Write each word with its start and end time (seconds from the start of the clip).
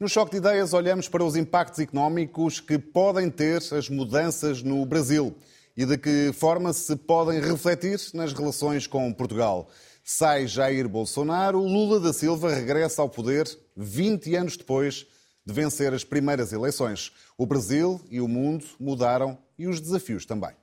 No 0.00 0.08
Choque 0.08 0.30
de 0.30 0.38
Ideias, 0.38 0.72
olhamos 0.72 1.10
para 1.10 1.22
os 1.22 1.36
impactos 1.36 1.78
económicos 1.78 2.58
que 2.58 2.78
podem 2.78 3.28
ter 3.28 3.62
as 3.74 3.90
mudanças 3.90 4.62
no 4.62 4.82
Brasil 4.86 5.36
e 5.76 5.84
de 5.84 5.98
que 5.98 6.32
forma 6.32 6.72
se 6.72 6.96
podem 6.96 7.38
refletir 7.38 8.00
nas 8.14 8.32
relações 8.32 8.86
com 8.86 9.12
Portugal. 9.12 9.68
Sai 10.02 10.46
Jair 10.46 10.88
Bolsonaro, 10.88 11.58
Lula 11.58 12.00
da 12.00 12.14
Silva 12.14 12.50
regressa 12.50 13.02
ao 13.02 13.10
poder 13.10 13.46
20 13.76 14.34
anos 14.36 14.56
depois 14.56 15.06
de 15.44 15.52
vencer 15.52 15.92
as 15.92 16.02
primeiras 16.02 16.50
eleições. 16.50 17.12
O 17.36 17.44
Brasil 17.44 18.00
e 18.10 18.22
o 18.22 18.28
mundo 18.28 18.64
mudaram 18.80 19.36
e 19.58 19.68
os 19.68 19.82
desafios 19.82 20.24
também. 20.24 20.56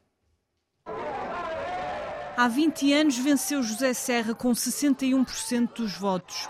Há 2.36 2.48
20 2.48 2.92
anos 2.92 3.18
venceu 3.20 3.62
José 3.62 3.94
Serra 3.94 4.34
com 4.34 4.52
61% 4.52 5.76
dos 5.76 5.96
votos. 5.96 6.48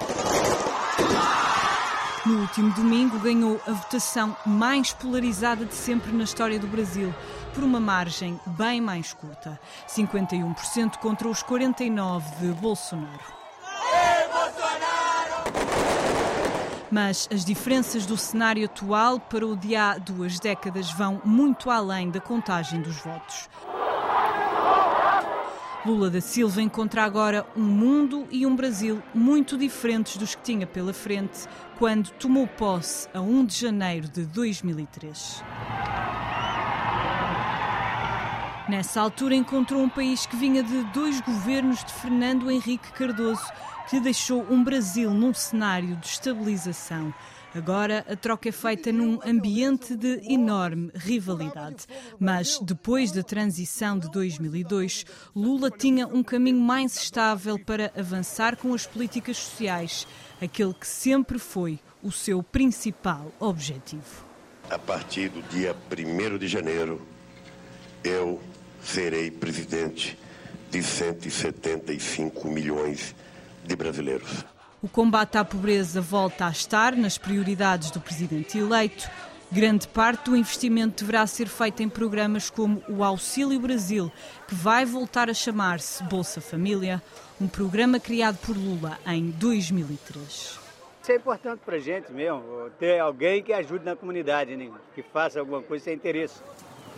No 2.28 2.42
último 2.42 2.74
domingo 2.74 3.18
ganhou 3.20 3.58
a 3.66 3.72
votação 3.72 4.36
mais 4.46 4.92
polarizada 4.92 5.64
de 5.64 5.74
sempre 5.74 6.12
na 6.12 6.26
história 6.26 6.60
do 6.60 6.68
Brasil, 6.68 7.16
por 7.56 7.64
uma 7.64 7.80
margem 7.80 8.38
bem 8.48 8.82
mais 8.82 9.14
curta, 9.14 9.58
51% 9.88 10.98
contra 10.98 11.30
os 11.30 11.42
49% 11.42 12.22
de 12.42 12.48
Bolsonaro. 12.60 13.24
Mas 16.92 17.30
as 17.32 17.46
diferenças 17.46 18.06
do 18.06 18.18
cenário 18.18 18.66
atual 18.66 19.22
para 19.22 19.48
o 19.48 19.56
de 19.56 19.78
há 19.78 19.98
duas 19.98 20.38
décadas 20.38 20.92
vão 20.92 21.22
muito 21.24 21.70
além 21.70 22.10
da 22.10 22.20
contagem 22.20 22.82
dos 22.82 22.98
votos. 22.98 23.48
Lula 25.88 26.10
da 26.10 26.20
Silva 26.20 26.62
encontra 26.62 27.06
agora 27.06 27.48
um 27.56 27.64
mundo 27.64 28.28
e 28.30 28.46
um 28.46 28.54
Brasil 28.54 29.02
muito 29.14 29.58
diferentes 29.58 30.18
dos 30.18 30.36
que 30.36 30.42
tinha 30.42 30.68
pela 30.68 30.92
frente 30.92 31.48
quando 31.78 32.10
tomou 32.10 32.46
posse 32.46 33.08
a 33.14 33.22
1 33.22 33.46
de 33.46 33.56
janeiro 33.58 34.10
de 34.10 34.26
2003. 34.26 35.42
Nessa 38.68 39.00
altura 39.00 39.34
encontrou 39.34 39.82
um 39.82 39.88
país 39.88 40.26
que 40.26 40.36
vinha 40.36 40.62
de 40.62 40.84
dois 40.92 41.22
governos 41.22 41.82
de 41.86 41.94
Fernando 41.94 42.52
Henrique 42.52 42.92
Cardoso, 42.92 43.50
que 43.90 44.02
deixou 44.02 44.46
um 44.50 44.62
Brasil 44.62 45.10
num 45.12 45.34
cenário 45.34 45.96
de 45.96 46.08
estabilização. 46.08 47.14
Agora 47.58 48.06
a 48.08 48.16
troca 48.16 48.50
é 48.50 48.52
feita 48.52 48.92
num 48.92 49.20
ambiente 49.26 49.96
de 49.96 50.22
enorme 50.32 50.92
rivalidade. 50.94 51.88
Mas 52.20 52.60
depois 52.60 53.12
da 53.12 53.24
transição 53.24 53.98
de 53.98 54.12
2002, 54.12 55.04
Lula 55.36 55.72
tinha 55.72 56.06
um 56.06 56.22
caminho 56.22 56.60
mais 56.60 56.96
estável 56.96 57.58
para 57.58 57.92
avançar 57.98 58.58
com 58.58 58.76
as 58.76 58.86
políticas 58.86 59.38
sociais, 59.38 60.08
aquele 60.40 60.72
que 60.72 60.86
sempre 60.86 61.40
foi 61.40 61.80
o 62.04 62.12
seu 62.12 62.44
principal 62.44 63.32
objetivo. 63.40 64.24
A 64.70 64.78
partir 64.78 65.30
do 65.30 65.42
dia 65.50 65.76
1 65.90 66.38
de 66.38 66.48
janeiro, 66.48 67.02
eu 68.04 68.40
serei 68.84 69.32
presidente 69.32 70.16
de 70.70 70.84
175 70.84 72.48
milhões 72.48 73.16
de 73.66 73.76
brasileiros. 73.76 74.46
O 74.80 74.88
combate 74.88 75.40
à 75.40 75.44
pobreza 75.44 76.00
volta 76.00 76.46
a 76.46 76.52
estar 76.52 76.96
nas 76.96 77.18
prioridades 77.18 77.90
do 77.90 78.00
presidente 78.00 78.60
eleito. 78.60 79.10
Grande 79.52 79.88
parte 79.88 80.26
do 80.30 80.38
investimento 80.38 81.04
deverá 81.04 81.26
ser 81.26 81.48
feito 81.48 81.82
em 81.82 81.90
programas 81.90 82.52
como 82.52 82.84
o 82.88 83.04
Auxílio 83.04 83.60
Brasil, 83.60 84.12
que 84.48 84.54
vai 84.54 84.86
voltar 84.86 85.32
a 85.32 85.34
chamar-se 85.34 86.04
Bolsa 86.04 86.40
Família, 86.42 87.02
um 87.42 87.48
programa 87.48 88.00
criado 88.00 88.38
por 88.46 88.56
Lula 88.56 89.00
em 89.08 89.32
2003. 89.32 90.60
Isso 91.02 91.12
é 91.12 91.16
importante 91.16 91.62
para 91.66 91.78
a 91.78 91.80
gente 91.80 92.12
mesmo, 92.12 92.44
ter 92.78 93.00
alguém 93.00 93.42
que 93.42 93.54
ajude 93.54 93.84
na 93.84 93.96
comunidade, 93.96 94.56
né? 94.56 94.70
que 94.94 95.02
faça 95.02 95.40
alguma 95.40 95.64
coisa 95.64 95.86
sem 95.86 95.96
interesse. 95.96 96.40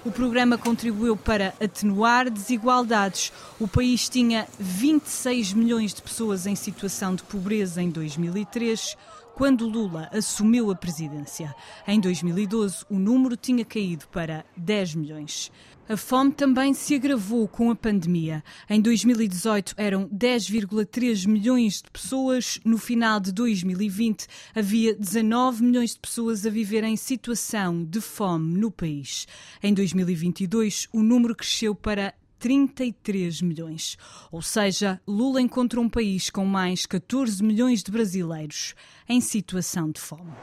O 0.06 0.12
programa 0.12 0.58
contribuiu 0.58 1.18
para 1.18 1.54
atenuar 1.60 2.30
desigualdades. 2.30 3.34
O 3.60 3.68
país 3.68 4.08
tinha 4.08 4.48
26 4.58 5.52
milhões 5.52 5.94
de 5.94 6.02
pessoas 6.02 6.46
em 6.46 6.56
situação 6.56 7.16
de 7.16 7.24
pobreza 7.24 7.82
em 7.82 7.90
2003, 7.90 8.96
quando 9.36 9.68
Lula 9.68 10.10
assumiu 10.14 10.72
a 10.72 10.76
presidência. 10.76 11.54
Em 11.86 12.00
2012, 12.00 12.86
o 12.90 12.98
número 12.98 13.36
tinha 13.36 13.66
caído 13.66 14.08
para 14.08 14.46
10 14.56 14.96
milhões. 14.96 15.52
A 15.90 15.98
fome 15.98 16.32
também 16.32 16.72
se 16.72 16.94
agravou 16.94 17.48
com 17.48 17.72
a 17.72 17.76
pandemia. 17.76 18.44
Em 18.70 18.80
2018 18.80 19.74
eram 19.76 20.08
10,3 20.10 21.26
milhões 21.26 21.82
de 21.82 21.90
pessoas. 21.90 22.60
No 22.64 22.78
final 22.78 23.20
de 23.20 23.32
2020 23.32 24.28
havia 24.54 24.94
19 24.94 25.64
milhões 25.64 25.96
de 25.96 26.00
pessoas 26.00 26.46
a 26.46 26.50
viver 26.52 26.84
em 26.84 26.96
situação 26.96 27.84
de 27.84 28.00
fome 28.02 28.56
no 28.56 28.70
país. 28.70 29.26
Em 29.64 29.74
2022 29.74 30.88
o 30.94 31.02
número 31.02 31.36
cresceu 31.36 31.74
para 31.74 32.14
33 32.38 33.42
milhões. 33.42 33.98
Ou 34.32 34.44
seja, 34.44 35.02
Lula 35.08 35.42
encontra 35.42 35.82
um 35.82 35.90
país 35.90 36.30
com 36.30 36.46
mais 36.46 36.86
14 36.86 37.44
milhões 37.44 37.82
de 37.82 37.92
brasileiros 37.92 38.76
em 39.10 39.20
situação 39.20 39.90
de 39.90 40.00
fome. 40.00 40.34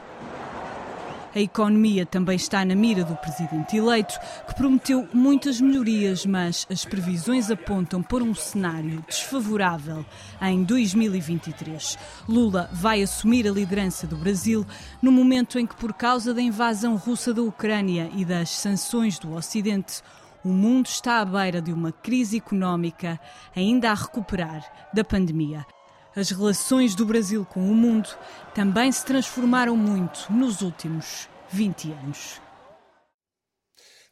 A 1.36 1.40
economia 1.40 2.06
também 2.06 2.34
está 2.34 2.64
na 2.64 2.74
mira 2.74 3.04
do 3.04 3.14
presidente 3.14 3.76
eleito, 3.76 4.18
que 4.48 4.54
prometeu 4.54 5.06
muitas 5.12 5.60
melhorias, 5.60 6.24
mas 6.24 6.66
as 6.70 6.86
previsões 6.86 7.50
apontam 7.50 8.02
para 8.02 8.24
um 8.24 8.34
cenário 8.34 9.04
desfavorável 9.06 10.02
em 10.40 10.64
2023. 10.64 11.98
Lula 12.26 12.70
vai 12.72 13.02
assumir 13.02 13.46
a 13.46 13.50
liderança 13.50 14.06
do 14.06 14.16
Brasil 14.16 14.66
no 15.02 15.12
momento 15.12 15.58
em 15.58 15.66
que, 15.66 15.76
por 15.76 15.92
causa 15.92 16.32
da 16.32 16.40
invasão 16.40 16.96
russa 16.96 17.34
da 17.34 17.42
Ucrânia 17.42 18.10
e 18.14 18.24
das 18.24 18.48
sanções 18.48 19.18
do 19.18 19.34
Ocidente, 19.34 20.00
o 20.42 20.48
mundo 20.48 20.86
está 20.86 21.20
à 21.20 21.24
beira 21.26 21.60
de 21.60 21.70
uma 21.70 21.92
crise 21.92 22.38
económica 22.38 23.20
ainda 23.54 23.90
a 23.90 23.94
recuperar 23.94 24.64
da 24.90 25.04
pandemia. 25.04 25.66
As 26.16 26.30
relações 26.30 26.94
do 26.94 27.04
Brasil 27.04 27.44
com 27.44 27.60
o 27.60 27.74
mundo 27.74 28.08
também 28.54 28.90
se 28.90 29.04
transformaram 29.04 29.76
muito 29.76 30.32
nos 30.32 30.62
últimos 30.62 31.28
20 31.50 31.92
anos. 31.92 32.40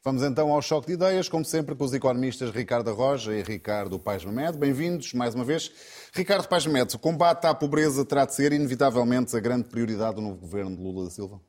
Vamos 0.04 0.22
então 0.22 0.52
ao 0.52 0.60
choque 0.60 0.88
de 0.88 0.92
ideias, 0.92 1.30
como 1.30 1.46
sempre, 1.46 1.74
com 1.74 1.82
os 1.82 1.94
economistas 1.94 2.50
Ricardo 2.50 2.92
Roja 2.92 3.34
e 3.34 3.42
Ricardo 3.42 3.98
Paes 3.98 4.22
Mamed. 4.22 4.58
Bem-vindos 4.58 5.14
mais 5.14 5.34
uma 5.34 5.44
vez. 5.44 5.72
Ricardo 6.12 6.46
Paes 6.46 6.66
Mamed, 6.66 6.94
o 6.94 6.98
combate 6.98 7.46
à 7.46 7.54
pobreza 7.54 8.04
terá 8.04 8.26
de 8.26 8.34
ser, 8.34 8.52
inevitavelmente, 8.52 9.34
a 9.34 9.40
grande 9.40 9.70
prioridade 9.70 10.16
do 10.16 10.20
novo 10.20 10.36
governo 10.36 10.76
de 10.76 10.82
Lula 10.82 11.04
da 11.04 11.10
Silva? 11.10 11.40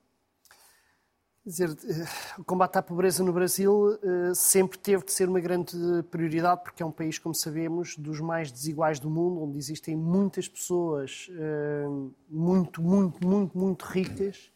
Dizer, 1.45 1.69
eh, 1.69 2.06
o 2.39 2.44
combate 2.44 2.78
à 2.78 2.81
pobreza 2.81 3.23
no 3.23 3.31
Brasil 3.31 4.00
eh, 4.01 4.33
sempre 4.33 4.79
teve 4.79 5.06
de 5.06 5.11
ser 5.11 5.29
uma 5.29 5.39
grande 5.39 5.75
prioridade, 6.09 6.63
porque 6.63 6.81
é 6.81 6.85
um 6.85 6.91
país, 6.91 7.19
como 7.19 7.35
sabemos, 7.35 7.95
dos 7.97 8.19
mais 8.19 8.51
desiguais 8.51 9.00
do 9.00 9.09
mundo, 9.09 9.44
onde 9.44 9.57
existem 9.57 9.95
muitas 9.95 10.47
pessoas 10.47 11.29
eh, 11.31 11.85
muito, 12.28 12.81
muito, 12.81 13.25
muito, 13.25 13.57
muito 13.57 13.83
ricas, 13.83 14.51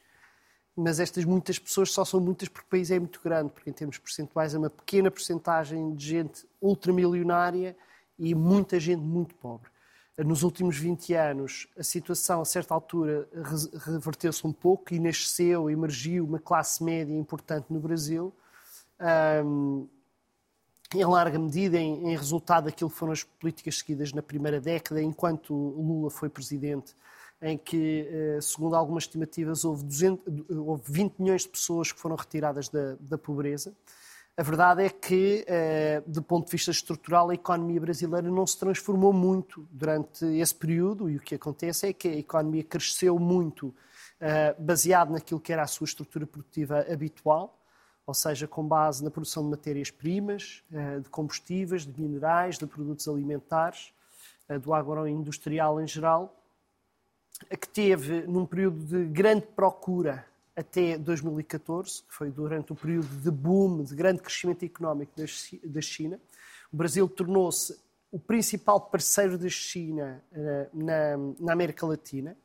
mas 0.76 1.00
estas 1.00 1.26
muitas 1.26 1.60
pessoas 1.60 1.92
só 1.92 2.04
são 2.04 2.20
muitas 2.20 2.48
porque 2.48 2.66
o 2.68 2.70
país 2.72 2.90
é 2.90 2.98
muito 2.98 3.22
grande, 3.24 3.52
porque 3.52 3.70
em 3.70 3.74
termos 3.74 3.98
percentuais 4.00 4.56
é 4.56 4.58
uma 4.58 4.70
pequena 4.70 5.12
porcentagem 5.12 5.94
de 5.94 6.06
gente 6.06 6.48
ultramilionária 6.62 7.78
e 8.18 8.34
muita 8.34 8.80
gente 8.80 9.02
muito 9.02 9.36
pobre 9.36 9.70
nos 10.24 10.44
últimos 10.44 10.78
20 10.78 11.14
anos, 11.14 11.68
a 11.78 11.84
situação, 11.84 12.42
a 12.42 12.46
certa 12.46 12.74
altura, 12.74 13.28
reverteu-se 13.86 14.46
um 14.46 14.52
pouco 14.52 14.94
e 14.94 15.00
nasceu, 15.00 15.70
emergiu 15.70 16.26
uma 16.26 16.40
classe 16.40 16.84
média 16.84 17.14
importante 17.14 17.68
no 17.70 17.80
Brasil, 17.80 18.34
um, 19.46 19.88
em 20.94 21.06
larga 21.06 21.38
medida 21.38 21.78
em, 21.78 22.10
em, 22.12 22.18
resultado 22.18 22.66
daquilo 22.66 22.90
que 22.90 22.96
foram 22.96 23.14
as 23.14 23.24
políticas 23.24 23.78
seguidas 23.78 24.12
na 24.12 24.22
primeira 24.22 24.60
década, 24.60 25.02
enquanto 25.02 25.54
Lula 25.54 26.10
foi 26.10 26.30
presidente, 26.30 26.96
em 27.42 27.58
que, 27.58 28.08
eh, 28.10 28.40
segundo 28.42 28.76
algumas 28.76 29.04
estimativas, 29.04 29.64
houve, 29.64 29.84
200, 29.84 30.50
houve 30.50 30.84
20 30.92 31.20
milhões 31.20 31.44
de 31.44 31.50
pessoas 31.50 31.92
que 31.92 32.00
foram 32.00 32.16
retiradas 32.16 32.68
da, 32.70 32.96
da 33.00 33.18
pobreza. 33.18 33.74
A 34.40 34.42
verdade 34.42 34.86
é 34.86 34.90
que, 34.90 35.44
eh, 35.50 36.02
do 36.08 36.24
ponto 36.24 36.46
de 36.46 36.54
vista 36.54 36.72
estrutural, 36.72 37.30
a 37.30 37.34
economia 37.34 37.82
brasileira 37.82 38.32
não 38.32 38.48
se 38.48 38.58
transformou 38.58 39.12
muito 39.12 39.68
durante 39.70 40.24
esse 40.24 40.56
período 40.56 41.10
e 41.10 41.18
o 41.18 41.20
que 41.20 41.36
acontece 41.36 41.88
é 41.88 41.92
que 41.92 42.08
a 42.08 42.16
economia 42.16 42.64
cresceu 42.64 43.20
muito 43.20 43.76
eh, 44.18 44.56
baseado 44.58 45.12
naquilo 45.12 45.42
que 45.42 45.52
era 45.52 45.64
a 45.64 45.68
sua 45.68 45.84
estrutura 45.84 46.26
produtiva 46.26 46.86
habitual, 46.90 47.60
ou 48.08 48.14
seja, 48.14 48.48
com 48.48 48.66
base 48.66 49.04
na 49.04 49.12
produção 49.12 49.44
de 49.44 49.50
matérias-primas, 49.50 50.64
eh, 50.72 51.00
de 51.00 51.10
combustíveis, 51.10 51.86
de 51.86 52.02
minerais, 52.02 52.58
de 52.58 52.66
produtos 52.66 53.10
alimentares, 53.10 53.94
do 54.64 54.74
agroindustrial 54.74 55.82
em 55.82 55.86
geral, 55.86 56.34
que 57.60 57.68
teve, 57.68 58.22
num 58.22 58.46
período 58.46 58.86
de 58.86 59.04
grande 59.04 59.48
procura 59.48 60.29
até 60.60 60.98
2014, 60.98 62.04
que 62.04 62.14
foi 62.14 62.30
durante 62.30 62.74
o 62.74 62.76
período 62.76 63.08
de 63.08 63.32
boom, 63.32 63.84
de 63.84 63.96
grande 63.96 64.22
crescimento 64.22 64.64
económico 64.64 65.14
da 65.64 65.82
China. 65.82 66.20
O 66.72 66.76
Brasil 66.76 67.08
tornou-se 67.08 67.80
o 68.12 68.20
principal 68.20 68.82
parceiro 68.82 69.38
da 69.38 69.48
China 69.48 70.22
eh, 70.34 70.70
na, 70.74 71.18
na 71.40 71.54
América 71.54 71.86
Latina. 71.86 72.36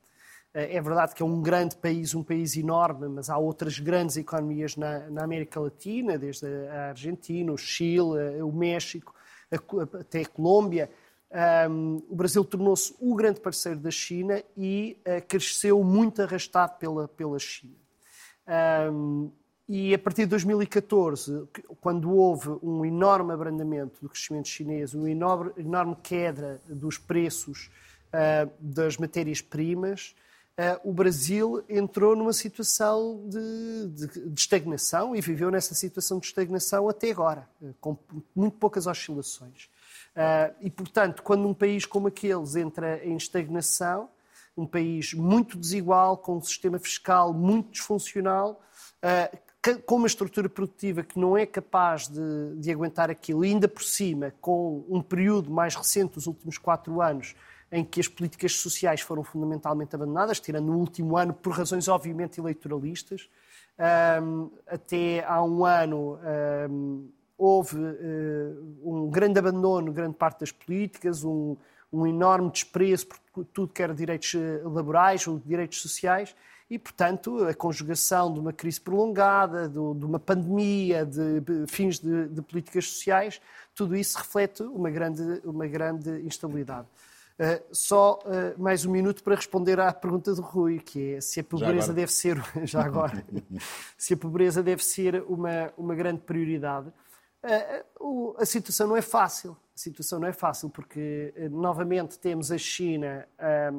É 0.53 0.81
verdade 0.81 1.17
que 1.17 1.23
é 1.23 1.27
um 1.27 1.43
grande 1.43 1.75
país, 1.75 2.15
um 2.15 2.23
país 2.23 2.57
enorme, 2.57 3.09
mas 3.09 3.29
há 3.29 3.37
outras 3.37 3.81
grandes 3.81 4.17
economias 4.17 4.77
na, 4.77 5.11
na 5.11 5.25
América 5.25 5.59
Latina, 5.59 6.17
desde 6.17 6.47
a 6.69 6.91
Argentina, 6.91 7.53
o 7.53 7.59
Chile, 7.59 8.41
o 8.41 8.53
México, 8.53 9.13
até 9.99 10.23
a 10.23 10.29
Colômbia. 10.29 10.89
Um, 11.69 12.01
o 12.09 12.15
Brasil 12.15 12.45
tornou-se 12.45 12.95
o 13.01 13.17
grande 13.17 13.41
parceiro 13.41 13.81
da 13.81 13.91
China 13.91 14.41
e 14.57 14.97
uh, 15.01 15.27
cresceu 15.27 15.83
muito 15.83 16.23
arrastado 16.23 16.79
pela, 16.79 17.09
pela 17.09 17.41
China. 17.41 17.84
Um, 18.93 19.31
e 19.69 19.95
a 19.95 19.99
partir 19.99 20.23
de 20.23 20.29
2014, 20.29 21.49
quando 21.81 22.13
houve 22.13 22.51
um 22.63 22.85
enorme 22.85 23.33
abrandamento 23.33 23.99
do 24.03 24.09
crescimento 24.09 24.49
chinês, 24.49 24.93
uma 24.93 25.11
enorme, 25.11 25.53
enorme 25.57 25.97
queda 26.03 26.61
dos 26.69 26.99
preços 26.99 27.71
uh, 28.13 28.51
das 28.61 28.99
matérias-primas, 28.99 30.15
Uh, 30.55 30.89
o 30.89 30.93
Brasil 30.93 31.65
entrou 31.69 32.15
numa 32.15 32.33
situação 32.33 33.29
de, 33.29 33.89
de, 33.89 34.31
de, 34.31 34.41
estagnação 34.41 35.17
e 35.17 35.21
viveu 35.21 35.51
nessa 35.51 35.75
situação 35.75 36.21
de 36.21 36.27
estagnação 36.27 36.89
até 36.89 37.11
agora, 37.11 37.49
uh, 37.61 37.75
com 37.81 37.99
muito 38.37 38.57
poucas 38.57 38.87
oscilações. 38.87 39.65
Uh, 40.15 40.55
e, 40.61 40.71
portanto, 40.71 41.25
quando 41.25 41.49
um 41.49 41.53
país 41.53 41.85
como 41.85 42.07
aqueles 42.07 42.55
entra 42.55 43.05
em 43.05 43.17
estagnação, 43.17 44.09
um 44.57 44.67
país 44.67 45.15
muito 45.15 45.59
desigual, 45.59 46.17
com 46.17 46.37
um 46.37 46.43
sistema 46.43 46.79
fiscal 46.79 47.33
muito 47.33 47.73
disfuncional, 47.73 48.61
com 49.87 49.97
uma 49.97 50.07
estrutura 50.07 50.49
produtiva 50.49 51.03
que 51.03 51.19
não 51.19 51.37
é 51.37 51.47
capaz 51.47 52.09
de, 52.09 52.57
de 52.57 52.71
aguentar 52.71 53.11
aquilo, 53.11 53.45
e 53.45 53.49
ainda 53.49 53.67
por 53.67 53.83
cima, 53.83 54.33
com 54.41 54.85
um 54.89 55.01
período 55.01 55.51
mais 55.51 55.75
recente, 55.75 56.15
dos 56.15 56.27
últimos 56.27 56.59
quatro 56.59 57.01
anos, 57.01 57.35
em 57.73 57.85
que 57.85 57.99
as 58.01 58.07
políticas 58.07 58.55
sociais 58.57 59.01
foram 59.01 59.25
fundamentalmente 59.25 59.95
abandonadas, 59.95 60.39
tirando 60.39 60.71
o 60.71 60.79
último 60.79 61.17
ano 61.17 61.33
por 61.33 61.53
razões 61.53 61.89
obviamente 61.89 62.39
eleitoralistas. 62.39 63.29
Um, 64.23 64.51
até 64.69 65.25
há 65.25 65.43
um 65.43 65.65
ano 65.65 66.19
um, 66.71 67.09
houve 67.37 67.77
uh, 67.77 68.81
um 68.85 69.11
grande 69.11 69.41
abandono, 69.41 69.93
grande 69.93 70.15
parte 70.15 70.41
das 70.41 70.53
políticas, 70.53 71.25
um, 71.25 71.57
um 71.95 72.07
enorme 72.07 72.51
desprezo 72.51 73.07
por 73.07 73.45
tudo 73.47 73.73
que 73.73 73.83
era 73.83 73.95
direitos 73.95 74.35
eh, 74.35 74.61
laborais 74.65 75.27
ou 75.27 75.41
direitos 75.45 75.81
sociais 75.81 76.35
e, 76.69 76.79
portanto, 76.79 77.45
a 77.45 77.55
conjugação 77.55 78.33
de 78.33 78.41
uma 78.41 78.53
crise 78.53 78.81
prolongada, 78.81 79.69
de, 79.69 79.79
uma 79.79 80.19
pandemia, 80.19 81.05
de, 81.05 81.43
fins 81.69 81.99
de, 81.99 82.29
de, 82.29 82.43
políticas 82.43 82.87
sociais, 82.87 83.41
tudo 83.75 83.95
isso 83.95 84.17
reflete 84.19 84.63
uma 84.63 84.91
grande, 84.91 85.41
uma 85.45 85.67
grande 85.67 86.11
instabilidade. 86.23 86.89
Uh, 87.39 87.63
só 87.73 88.21
uh, 88.25 88.63
mais 88.63 88.87
um 88.87 88.93
minuto 88.93 89.23
para 89.23 89.35
responder 89.35 89.79
à 89.81 89.93
pergunta 89.93 90.33
do 90.35 90.41
Rui, 90.41 90.79
que 90.79 91.15
é 91.15 91.21
se 91.21 91.41
a 91.41 91.45
pobreza 91.45 91.93
deve 91.93 92.13
ser, 92.13 92.41
já 92.65 92.83
agora, 92.83 93.25
se 93.99 94.15
a 94.15 94.17
pobreza 94.17 94.63
deve 94.63 94.85
ser 94.85 95.23
uma, 95.29 95.73
uma 95.77 95.95
grande 95.95 96.21
prioridade. 96.21 96.93
Uh, 98.01 98.35
a 98.39 98.47
situação 98.47 98.87
não 98.87 98.97
é 98.97 99.03
fácil. 99.03 99.57
A 99.75 99.79
situação 99.79 100.21
não 100.21 100.29
é 100.29 100.33
fácil 100.33 100.71
porque, 100.71 101.35
novamente, 101.51 102.19
temos 102.19 102.53
a 102.53 102.59
China 102.59 103.27
a, 103.39 103.73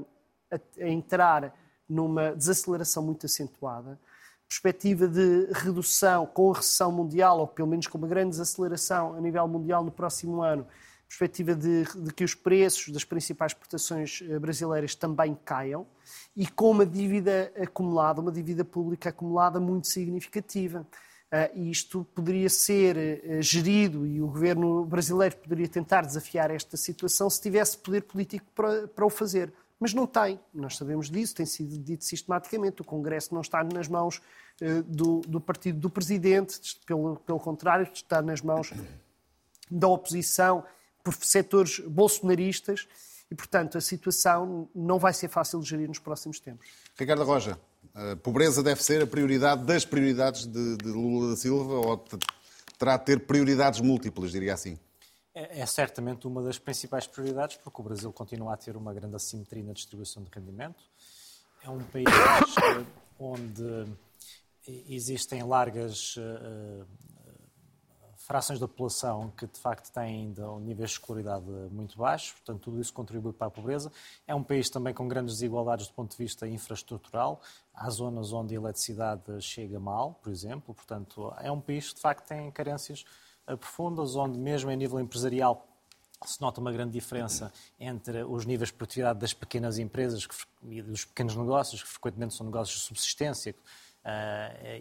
a 0.82 0.88
entrar 0.88 1.54
numa 1.88 2.36
desaceleração 2.36 3.04
muito 3.04 3.26
acentuada 3.26 4.00
perspectiva 4.48 5.08
de 5.08 5.48
redução 5.54 6.26
com 6.26 6.52
a 6.52 6.58
recessão 6.58 6.92
mundial, 6.92 7.40
ou 7.40 7.48
pelo 7.48 7.68
menos 7.68 7.88
com 7.88 7.98
uma 7.98 8.08
grande 8.08 8.32
desaceleração 8.32 9.16
a 9.16 9.22
nível 9.22 9.48
mundial 9.48 9.84
no 9.84 9.92
próximo 9.92 10.42
ano, 10.42 10.66
perspectiva 11.08 11.56
de, 11.56 11.84
de, 11.84 12.14
que 12.14 12.24
os 12.24 12.36
preços 12.36 12.94
das 12.94 13.04
principais 13.04 13.52
exportações 13.52 14.24
eh, 14.28 14.40
brasileiras 14.40 14.96
também 14.96 15.38
caiam 15.46 15.86
e 16.36 16.48
com 16.48 16.72
uma 16.72 16.86
dívida 16.86 17.52
acumulada, 17.60 18.22
uma 18.22 18.32
dívida 18.32 18.66
pública 18.66 19.10
acumulada 19.10 19.60
muito 19.60 19.88
significativa. 19.88 20.86
Uh, 21.32 21.58
e 21.58 21.72
isto 21.72 22.06
poderia 22.14 22.50
ser 22.50 22.96
uh, 22.96 23.42
gerido 23.42 24.06
e 24.06 24.22
o 24.22 24.28
governo 24.28 24.86
brasileiro 24.86 25.36
poderia 25.38 25.68
tentar 25.68 26.02
desafiar 26.02 26.52
esta 26.52 26.78
situação 26.78 27.30
se 27.30 27.42
tivesse 27.42 27.78
poder 27.78 28.02
político 28.02 28.46
para, 28.54 28.88
para 28.88 29.06
o 29.06 29.10
fazer. 29.10 29.52
Mas 29.80 29.94
não 29.94 30.06
tem, 30.06 30.40
nós 30.54 30.78
sabemos 30.78 31.10
disso, 31.10 31.36
tem 31.36 31.46
sido 31.46 31.78
dito 31.80 32.06
sistematicamente. 32.06 32.82
O 32.82 32.86
Congresso 32.86 33.34
não 33.34 33.42
está 33.42 33.64
nas 33.64 33.88
mãos 33.88 34.22
uh, 34.62 34.84
do, 34.84 35.22
do, 35.22 35.42
partido 35.42 35.80
do 35.80 35.90
presidente, 35.90 36.60
pelo, 36.86 37.18
pelo 37.18 37.40
contrário, 37.40 37.90
está 37.92 38.22
nas 38.22 38.42
mãos 38.42 38.72
da 39.70 39.88
oposição 39.88 40.64
por 41.04 41.14
setores 41.16 41.80
bolsonaristas 41.80 42.88
e, 43.30 43.36
portanto, 43.36 43.78
a 43.78 43.82
situação 43.82 44.70
não 44.74 45.00
vai 45.00 45.14
ser 45.14 45.28
fácil 45.28 45.60
de 45.60 45.70
gerir 45.70 45.88
nos 45.88 46.00
próximos 46.00 46.40
tempos. 46.40 46.68
Ricardo 46.98 47.24
Roja, 47.24 47.60
a 47.94 48.16
pobreza 48.16 48.64
deve 48.64 48.84
ser 48.84 49.04
a 49.04 49.08
prioridade 49.08 49.64
das 49.64 49.86
prioridades 49.86 50.46
de, 50.46 50.78
de 50.78 50.88
Lula 50.88 51.32
da 51.32 51.36
Silva 51.36 51.74
ou 51.74 52.06
terá 52.78 52.98
de 52.98 53.06
ter 53.06 53.20
prioridades 53.26 53.80
múltiplas, 53.80 54.32
diria 54.32 54.54
assim? 54.54 54.78
É, 55.34 55.60
é, 55.60 55.66
certamente 55.66 56.26
uma 56.26 56.42
das 56.42 56.58
principais 56.58 57.06
prioridades, 57.06 57.58
porque 57.58 57.82
o 57.82 57.84
Brasil 57.84 58.12
continua 58.14 58.54
a 58.54 58.58
ter 58.58 58.78
uma 58.78 58.94
grande 58.94 59.16
assimetria 59.16 59.64
na 59.64 59.74
distribuição 59.74 60.24
de 60.24 60.30
rendimento. 60.34 60.82
É 61.64 61.70
um 61.70 61.80
país 61.80 62.06
onde 63.20 63.86
existem 64.68 65.44
largas 65.44 66.16
uh, 66.18 66.86
frações 68.26 68.60
da 68.60 68.68
população 68.68 69.32
que 69.38 69.46
de 69.46 69.60
facto 69.60 69.92
têm 69.92 70.04
ainda 70.04 70.52
um 70.52 70.60
nível 70.60 70.86
de 70.86 70.92
escolaridade 70.92 71.46
muito 71.72 71.96
baixo, 71.98 72.34
portanto 72.34 72.60
tudo 72.64 72.82
isso 72.82 72.92
contribui 72.92 73.32
para 73.32 73.48
a 73.48 73.52
pobreza. 73.52 73.92
É 74.26 74.34
um 74.34 74.44
país 74.44 74.68
também 74.68 74.94
com 74.94 75.08
grandes 75.08 75.36
desigualdades 75.36 75.88
do 75.88 75.94
ponto 75.94 76.12
de 76.12 76.18
vista 76.18 76.48
infraestrutural. 76.48 77.40
Há 77.74 77.88
zonas 77.90 78.34
onde 78.34 78.56
a 78.56 78.58
eletricidade 78.58 79.42
chega 79.42 79.80
mal, 79.80 80.20
por 80.24 80.32
exemplo, 80.32 80.74
portanto 80.74 81.32
é 81.40 81.52
um 81.52 81.62
país 81.62 81.90
que 81.90 81.96
de 81.96 82.02
facto 82.02 82.28
tem 82.28 82.50
carências 82.50 83.06
eh, 83.46 83.56
profundas, 83.56 84.16
onde 84.16 84.40
mesmo 84.40 84.72
em 84.72 84.76
nível 84.76 85.00
empresarial 85.00 85.68
se 86.26 86.42
nota 86.42 86.60
uma 86.60 86.72
grande 86.72 86.94
diferença 86.94 87.52
entre 87.80 88.24
os 88.24 88.46
níveis 88.46 88.70
de 88.70 88.76
produtividade 88.76 89.20
das 89.20 89.34
pequenas 89.34 89.78
empresas 89.78 90.28
e 90.64 90.82
dos 90.82 91.06
pequenos 91.06 91.36
negócios, 91.36 91.84
que 91.84 91.90
frequentemente 91.90 92.34
são 92.34 92.46
negócios 92.46 92.80
de 92.80 92.86
subsistência, 92.86 93.54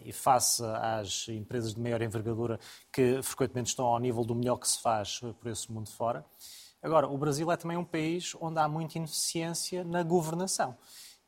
e 0.03 0.11
face 0.11 0.63
às 0.63 1.27
empresas 1.29 1.73
de 1.73 1.81
maior 1.81 2.01
envergadura 2.01 2.59
que 2.91 3.21
frequentemente 3.23 3.69
estão 3.69 3.85
ao 3.85 3.99
nível 3.99 4.23
do 4.23 4.35
melhor 4.35 4.57
que 4.57 4.67
se 4.67 4.81
faz 4.81 5.19
por 5.39 5.49
esse 5.49 5.71
mundo 5.71 5.89
fora. 5.89 6.23
Agora, 6.81 7.07
o 7.07 7.17
Brasil 7.17 7.51
é 7.51 7.57
também 7.57 7.77
um 7.77 7.83
país 7.83 8.35
onde 8.39 8.59
há 8.59 8.67
muita 8.67 8.97
ineficiência 8.97 9.83
na 9.83 10.03
governação. 10.03 10.77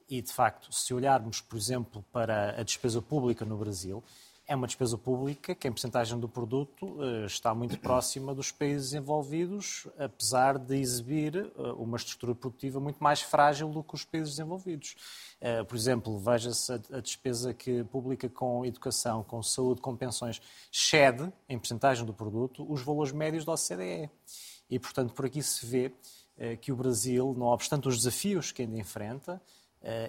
E, 0.07 0.21
de 0.21 0.31
facto, 0.31 0.71
se 0.71 0.94
olharmos, 0.94 1.42
por 1.42 1.57
exemplo, 1.57 2.06
para 2.13 2.59
a 2.59 2.63
despesa 2.63 3.01
pública 3.01 3.44
no 3.44 3.57
Brasil, 3.57 4.04
é 4.47 4.56
uma 4.56 4.66
despesa 4.66 4.97
pública 4.97 5.54
que, 5.54 5.68
em 5.68 5.71
percentagem 5.71 6.18
do 6.18 6.30
produto, 6.30 6.97
eh, 7.04 7.25
está 7.25 7.54
muito 7.54 7.77
próxima 7.80 8.33
dos 8.33 8.49
países 8.49 8.94
envolvidos, 8.94 9.87
apesar 9.99 10.57
de 10.57 10.77
exibir 10.77 11.35
eh, 11.35 11.61
uma 11.77 11.97
estrutura 11.97 12.33
produtiva 12.33 12.80
muito 12.80 13.04
mais 13.04 13.21
frágil 13.21 13.68
do 13.69 13.83
que 13.83 13.94
os 13.94 14.06
países 14.06 14.30
desenvolvidos. 14.30 14.95
Eh, 15.42 15.63
por 15.66 15.75
exemplo, 15.75 16.18
veja-se 16.18 16.71
a 16.71 17.01
despesa 17.01 17.54
que 17.54 17.83
pública 17.83 18.30
com 18.30 18.66
educação, 18.66 19.21
com 19.21 19.44
saúde, 19.44 19.81
com 19.81 19.97
pensões, 19.97 20.42
excede, 20.71 21.30
em 21.49 21.59
percentagem 21.59 22.06
do 22.06 22.13
produto, 22.13 22.66
os 22.71 22.81
valores 22.81 23.11
médios 23.11 23.44
da 23.44 23.51
OCDE. 23.51 24.09
E, 24.69 24.80
portanto, 24.80 25.13
por 25.13 25.25
aqui 25.25 25.44
se 25.44 25.66
vê 25.66 25.92
que 26.61 26.71
o 26.71 26.75
Brasil, 26.75 27.33
não 27.35 27.47
obstante 27.47 27.87
os 27.87 27.97
desafios 27.97 28.51
que 28.51 28.61
ainda 28.61 28.77
enfrenta, 28.77 29.42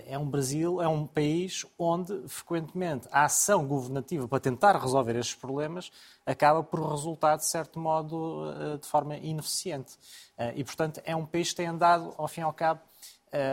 é 0.07 0.19
um 0.19 0.29
Brasil, 0.29 0.83
é 0.83 0.89
um 0.89 1.07
país 1.07 1.65
onde 1.79 2.27
frequentemente 2.27 3.07
a 3.13 3.25
ação 3.25 3.65
governativa 3.65 4.27
para 4.27 4.41
tentar 4.41 4.77
resolver 4.77 5.15
estes 5.15 5.37
problemas 5.37 5.93
acaba 6.27 6.65
por 6.65 6.81
resultar, 6.91 7.37
de 7.37 7.47
certo 7.47 7.79
modo, 7.79 8.53
eh, 8.53 8.77
de 8.79 8.87
forma 8.89 9.17
ineficiente. 9.17 9.97
Eh, 10.37 10.55
e, 10.57 10.65
portanto, 10.65 11.01
é 11.05 11.15
um 11.15 11.25
país 11.25 11.51
que 11.51 11.57
tem 11.57 11.67
andado, 11.67 12.13
ao 12.19 12.27
fim 12.27 12.41
e 12.41 12.45
ao 12.45 12.53
cabo, 12.53 12.81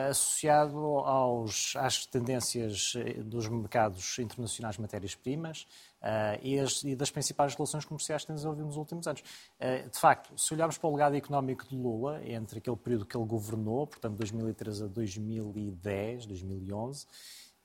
associado 0.10 0.78
aos, 1.00 1.76
às 1.76 2.06
tendências 2.06 2.94
dos 3.26 3.50
mercados 3.50 4.18
internacionais 4.20 4.78
de 4.78 4.82
matérias-primas, 4.82 5.68
e, 6.42 6.60
as, 6.60 6.84
e, 6.84 6.96
das 6.96 7.10
principais 7.10 7.56
relações 7.56 7.84
comerciais 7.84 8.22
que 8.22 8.28
tem 8.28 8.36
desenvolvido 8.36 8.66
nos 8.66 8.78
últimos 8.78 9.08
anos. 9.08 9.22
Uh, 9.22 9.90
de 9.90 10.00
facto, 10.00 10.38
se 10.38 10.54
olharmos 10.54 10.78
para 10.78 10.90
o 10.90 10.94
legado 10.94 11.16
económico 11.16 11.68
de 11.68 11.76
Lula, 11.76 12.22
entre 12.26 12.60
aquele 12.60 12.78
período 12.78 13.06
que 13.06 13.18
ele 13.18 13.26
governou, 13.26 13.88
portanto 13.88 14.16
2013 14.16 14.84
a 14.84 14.88
2010, 14.88 16.26
2011, 16.28 17.06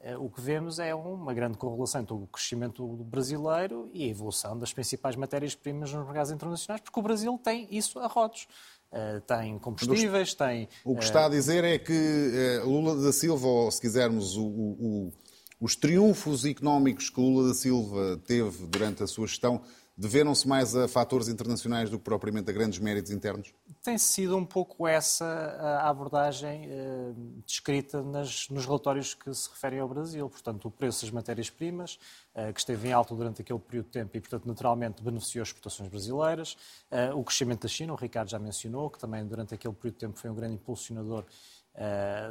uh, 0.00 0.24
o 0.24 0.30
que 0.30 0.40
vemos 0.40 0.78
é 0.78 0.94
uma 0.94 1.34
grande 1.34 1.58
correlação 1.58 2.00
entre 2.00 2.14
o 2.14 2.26
crescimento 2.26 2.86
brasileiro 2.86 3.90
e 3.92 4.04
a 4.04 4.08
evolução 4.08 4.58
das 4.58 4.72
principais 4.72 5.16
matérias-primas 5.16 5.92
nos 5.92 6.06
mercados 6.06 6.30
internacionais, 6.30 6.80
porque 6.80 6.98
o 6.98 7.02
Brasil 7.02 7.38
tem 7.42 7.68
isso 7.70 7.98
a 7.98 8.06
rodos. 8.06 8.46
Uh, 8.90 9.20
tem 9.20 9.56
combustíveis, 9.58 10.34
tem. 10.34 10.68
O 10.84 10.96
que 10.96 11.04
está 11.04 11.26
a 11.26 11.28
dizer 11.28 11.62
é 11.62 11.78
que 11.78 12.60
Lula 12.64 13.00
da 13.00 13.12
Silva, 13.12 13.46
ou 13.46 13.70
se 13.70 13.80
quisermos, 13.80 14.36
o, 14.36 14.44
o 14.44 15.12
os 15.60 15.76
triunfos 15.76 16.44
económicos 16.44 17.10
que 17.10 17.20
Lula 17.20 17.48
da 17.48 17.54
Silva 17.54 18.20
teve 18.26 18.66
durante 18.66 19.02
a 19.02 19.06
sua 19.06 19.26
gestão 19.26 19.60
Deveram-se 20.00 20.48
mais 20.48 20.74
a 20.74 20.88
fatores 20.88 21.28
internacionais 21.28 21.90
do 21.90 21.98
que 21.98 22.04
propriamente 22.04 22.48
a 22.48 22.54
grandes 22.54 22.78
méritos 22.78 23.12
internos? 23.12 23.52
Tem 23.82 23.98
sido 23.98 24.34
um 24.34 24.46
pouco 24.46 24.88
essa 24.88 25.26
a 25.26 25.90
abordagem 25.90 26.64
eh, 26.70 27.12
descrita 27.44 28.00
nas, 28.00 28.48
nos 28.48 28.64
relatórios 28.64 29.12
que 29.12 29.30
se 29.34 29.50
referem 29.50 29.78
ao 29.78 29.86
Brasil. 29.86 30.26
Portanto, 30.30 30.68
o 30.68 30.70
preço 30.70 31.02
das 31.02 31.10
matérias-primas, 31.10 31.98
eh, 32.34 32.50
que 32.50 32.60
esteve 32.60 32.88
em 32.88 32.92
alto 32.92 33.14
durante 33.14 33.42
aquele 33.42 33.58
período 33.58 33.86
de 33.86 33.92
tempo 33.92 34.16
e, 34.16 34.20
portanto, 34.20 34.46
naturalmente 34.46 35.02
beneficiou 35.02 35.42
as 35.42 35.48
exportações 35.48 35.90
brasileiras. 35.90 36.56
Eh, 36.90 37.12
o 37.12 37.22
crescimento 37.22 37.64
da 37.64 37.68
China, 37.68 37.92
o 37.92 37.96
Ricardo 37.96 38.30
já 38.30 38.38
mencionou, 38.38 38.88
que 38.88 38.98
também 38.98 39.26
durante 39.26 39.52
aquele 39.52 39.74
período 39.74 39.96
de 39.96 40.00
tempo 40.00 40.18
foi 40.18 40.30
um 40.30 40.34
grande 40.34 40.54
impulsionador 40.54 41.26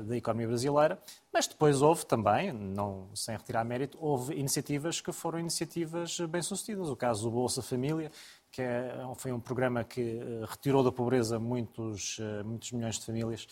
da 0.06 0.16
economia 0.18 0.48
brasileira, 0.48 1.00
mas 1.32 1.48
depois 1.48 1.82
houve 1.82 2.06
também, 2.06 2.52
não, 2.52 3.08
sem 3.16 3.36
retirar 3.36 3.64
mérito, 3.64 3.98
houve 4.02 4.36
iniciativas 4.36 5.00
que 5.00 5.12
foram 5.12 5.40
iniciativas 5.40 6.20
bem-sucedidas. 6.20 6.90
O 6.90 6.96
caso 6.96 7.24
do 7.24 7.32
Bolsa 7.32 7.62
Família, 7.62 8.12
que 8.52 8.62
é, 8.62 8.96
foi 9.16 9.32
um 9.32 9.40
programa 9.40 9.84
que 9.84 10.02
uh, 10.02 10.46
retirou 10.46 10.84
da 10.84 10.92
pobreza 10.92 11.40
muitos, 11.40 12.18
uh, 12.18 12.44
muitos 12.44 12.72
milhões 12.72 12.98
de 13.00 13.06
famílias 13.06 13.48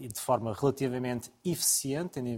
e 0.00 0.08
de 0.08 0.18
forma 0.18 0.52
relativamente 0.52 1.30
eficiente, 1.44 2.14
tendo 2.14 2.28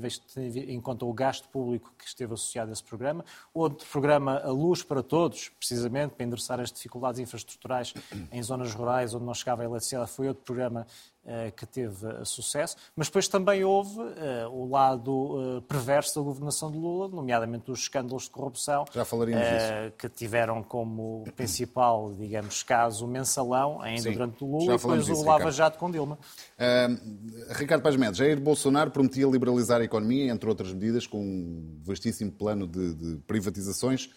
em 0.58 0.78
conta 0.78 1.06
o 1.06 1.12
gasto 1.14 1.48
público 1.48 1.90
que 1.98 2.04
esteve 2.04 2.34
associado 2.34 2.68
a 2.68 2.72
esse 2.74 2.84
programa. 2.84 3.24
Outro 3.54 3.88
programa, 3.88 4.38
A 4.40 4.50
Luz 4.50 4.82
para 4.82 5.02
Todos, 5.02 5.48
precisamente 5.48 6.14
para 6.14 6.26
endereçar 6.26 6.60
as 6.60 6.70
dificuldades 6.70 7.18
infraestruturais 7.18 7.94
em 8.30 8.42
zonas 8.42 8.74
rurais 8.74 9.14
onde 9.14 9.24
não 9.24 9.32
chegava 9.32 9.62
a 9.62 9.64
eletricidade, 9.64 10.10
foi 10.10 10.28
outro 10.28 10.44
programa 10.44 10.86
eh, 11.15 11.15
que 11.56 11.66
teve 11.66 12.06
eh, 12.06 12.24
sucesso, 12.24 12.76
mas 12.94 13.08
depois 13.08 13.26
também 13.26 13.64
houve 13.64 13.98
uh, 13.98 14.48
o 14.50 14.68
lado 14.70 15.10
uh, 15.12 15.62
perverso 15.62 16.14
da 16.14 16.24
governação 16.24 16.70
de 16.70 16.78
Lula, 16.78 17.08
nomeadamente 17.08 17.70
os 17.70 17.80
escândalos 17.80 18.24
de 18.24 18.30
corrupção, 18.30 18.84
disso. 19.40 19.96
que 19.98 20.08
tiveram 20.08 20.62
como 20.62 21.24
principal, 21.34 22.14
digamos, 22.14 22.62
caso 22.62 23.04
o 23.04 23.08
mensalão, 23.08 23.80
ainda 23.82 24.02
Sim, 24.02 24.12
durante 24.12 24.44
o 24.44 24.46
Lula, 24.46 24.74
e 24.74 24.76
depois 24.76 25.08
o 25.08 25.22
Lava 25.24 25.50
Jato 25.50 25.78
com 25.78 25.90
Dilma. 25.90 26.18
Ricardo 27.50 27.82
Paz 27.82 27.96
Mendes, 27.96 28.18
Jair 28.18 28.40
Bolsonaro 28.40 28.90
prometia 28.90 29.26
liberalizar 29.26 29.80
a 29.80 29.84
economia, 29.84 30.32
entre 30.32 30.48
outras 30.48 30.72
medidas, 30.72 31.06
com 31.06 31.18
um 31.18 31.80
vastíssimo 31.82 32.30
plano 32.30 32.66
de, 32.66 32.94
de 32.94 33.16
privatizações 33.26 34.10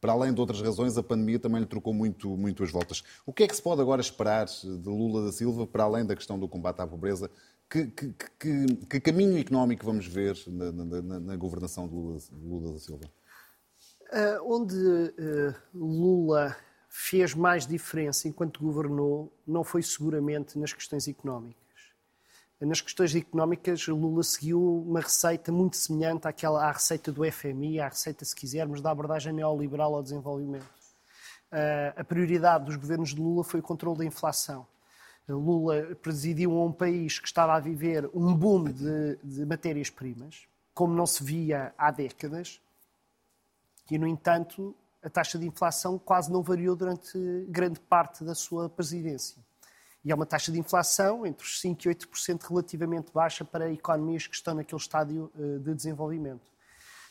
para 0.00 0.12
além 0.12 0.32
de 0.32 0.40
outras 0.40 0.60
razões, 0.60 0.96
a 0.96 1.02
pandemia 1.02 1.38
também 1.38 1.60
lhe 1.60 1.66
trocou 1.66 1.92
muito, 1.92 2.36
muito 2.36 2.62
as 2.62 2.70
voltas. 2.70 3.02
O 3.24 3.32
que 3.32 3.44
é 3.44 3.48
que 3.48 3.56
se 3.56 3.62
pode 3.62 3.80
agora 3.80 4.00
esperar 4.00 4.46
de 4.46 4.88
Lula 4.88 5.26
da 5.26 5.32
Silva, 5.32 5.66
para 5.66 5.84
além 5.84 6.04
da 6.04 6.14
questão 6.14 6.38
do 6.38 6.48
combate 6.48 6.80
à 6.80 6.86
pobreza? 6.86 7.30
Que, 7.68 7.86
que, 7.86 8.14
que, 8.38 8.66
que 8.88 9.00
caminho 9.00 9.38
económico 9.38 9.84
vamos 9.84 10.06
ver 10.06 10.36
na, 10.46 10.70
na, 10.70 11.20
na 11.20 11.36
governação 11.36 11.88
de 11.88 11.94
Lula, 11.94 12.18
Lula 12.32 12.72
da 12.72 12.78
Silva? 12.78 13.04
Uh, 14.12 14.54
onde 14.54 14.76
uh, 14.76 15.54
Lula 15.74 16.56
fez 16.88 17.34
mais 17.34 17.66
diferença 17.66 18.28
enquanto 18.28 18.60
governou 18.60 19.32
não 19.46 19.64
foi 19.64 19.82
seguramente 19.82 20.56
nas 20.58 20.72
questões 20.72 21.08
económicas 21.08 21.65
nas 22.60 22.80
questões 22.80 23.14
económicas, 23.14 23.86
Lula 23.86 24.22
seguiu 24.22 24.82
uma 24.86 25.00
receita 25.00 25.52
muito 25.52 25.76
semelhante 25.76 26.26
àquela, 26.26 26.64
à 26.64 26.72
receita 26.72 27.12
do 27.12 27.30
FMI, 27.30 27.80
à 27.80 27.88
receita, 27.88 28.24
se 28.24 28.34
quisermos, 28.34 28.80
da 28.80 28.90
abordagem 28.90 29.32
neoliberal 29.32 29.94
ao 29.94 30.02
desenvolvimento. 30.02 30.64
Uh, 31.52 32.00
a 32.00 32.04
prioridade 32.04 32.64
dos 32.64 32.76
governos 32.76 33.10
de 33.10 33.20
Lula 33.20 33.44
foi 33.44 33.60
o 33.60 33.62
controle 33.62 33.98
da 33.98 34.04
inflação. 34.04 34.66
Lula 35.28 35.96
presidiu 36.00 36.52
um 36.52 36.72
país 36.72 37.18
que 37.18 37.26
estava 37.26 37.54
a 37.54 37.60
viver 37.60 38.08
um 38.14 38.34
boom 38.34 38.64
de, 38.64 39.16
de 39.22 39.44
matérias-primas, 39.44 40.46
como 40.72 40.94
não 40.94 41.06
se 41.06 41.22
via 41.22 41.74
há 41.76 41.90
décadas, 41.90 42.60
e, 43.90 43.98
no 43.98 44.06
entanto, 44.06 44.74
a 45.02 45.10
taxa 45.10 45.38
de 45.38 45.46
inflação 45.46 45.98
quase 45.98 46.32
não 46.32 46.42
variou 46.42 46.74
durante 46.74 47.18
grande 47.48 47.78
parte 47.80 48.24
da 48.24 48.34
sua 48.34 48.68
presidência. 48.68 49.44
E 50.06 50.12
é 50.12 50.14
uma 50.14 50.24
taxa 50.24 50.52
de 50.52 50.60
inflação 50.60 51.26
entre 51.26 51.44
os 51.44 51.60
5% 51.60 51.84
e 51.84 51.88
8% 51.88 52.48
relativamente 52.48 53.10
baixa 53.12 53.44
para 53.44 53.72
economias 53.72 54.28
que 54.28 54.36
estão 54.36 54.54
naquele 54.54 54.80
estádio 54.80 55.32
eh, 55.36 55.58
de 55.58 55.74
desenvolvimento. 55.74 56.46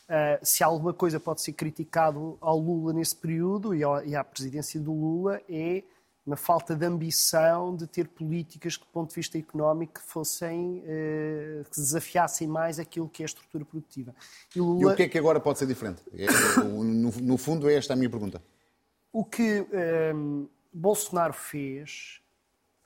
Uh, 0.08 0.38
se 0.40 0.64
alguma 0.64 0.94
coisa 0.94 1.20
pode 1.20 1.42
ser 1.42 1.52
criticado 1.52 2.38
ao 2.40 2.58
Lula 2.58 2.94
nesse 2.94 3.14
período 3.14 3.74
e, 3.74 3.84
à 4.14 4.24
presidência 4.24 4.80
do 4.80 4.92
Lula 4.92 5.42
é 5.46 5.82
uma 6.24 6.36
falta 6.36 6.74
de 6.74 6.86
ambição 6.86 7.76
de 7.76 7.86
ter 7.86 8.08
políticas 8.08 8.78
que, 8.78 8.84
do 8.84 8.90
ponto 8.90 9.10
de 9.10 9.16
vista 9.16 9.36
económico, 9.36 10.00
fossem, 10.00 10.78
uh, 10.78 11.64
que 11.64 11.78
desafiassem 11.78 12.48
mais 12.48 12.78
aquilo 12.78 13.10
que 13.10 13.22
é 13.22 13.24
a 13.24 13.26
estrutura 13.26 13.64
produtiva. 13.66 14.14
E, 14.54 14.60
Lula... 14.60 14.92
e 14.92 14.94
o 14.94 14.96
que 14.96 15.02
é 15.02 15.08
que 15.08 15.18
agora 15.18 15.38
pode 15.38 15.58
ser 15.58 15.66
diferente? 15.66 16.00
É, 16.14 16.26
no, 16.62 17.10
no, 17.10 17.36
fundo, 17.36 17.68
é 17.68 17.74
esta 17.74 17.92
a 17.92 17.96
minha 17.96 18.08
pergunta. 18.08 18.42
O 19.12 19.22
que 19.22 19.66
um, 20.14 20.48
Bolsonaro 20.72 21.34
fez 21.34 22.24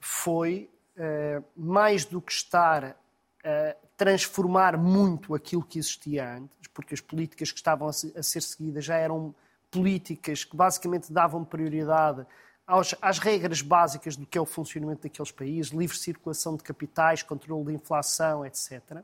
foi, 0.00 0.70
uh, 0.96 1.44
mais 1.54 2.04
do 2.04 2.20
que 2.20 2.32
estar 2.32 2.96
a 3.42 3.74
transformar 3.96 4.76
muito 4.76 5.34
aquilo 5.34 5.62
que 5.62 5.78
existia 5.78 6.36
antes, 6.36 6.68
porque 6.74 6.92
as 6.92 7.00
políticas 7.00 7.50
que 7.50 7.58
estavam 7.58 7.88
a 7.88 7.92
ser 7.92 8.42
seguidas 8.42 8.84
já 8.84 8.96
eram 8.96 9.34
políticas 9.70 10.44
que 10.44 10.56
basicamente 10.56 11.12
davam 11.12 11.44
prioridade 11.44 12.26
aos, 12.66 12.94
às 13.00 13.18
regras 13.18 13.62
básicas 13.62 14.16
do 14.16 14.26
que 14.26 14.38
é 14.38 14.40
o 14.40 14.46
funcionamento 14.46 15.02
daqueles 15.02 15.32
países, 15.32 15.72
livre 15.72 15.96
circulação 15.96 16.56
de 16.56 16.62
capitais, 16.62 17.22
controle 17.22 17.64
da 17.64 17.72
inflação, 17.72 18.44
etc. 18.44 18.72
Uh, 18.90 19.02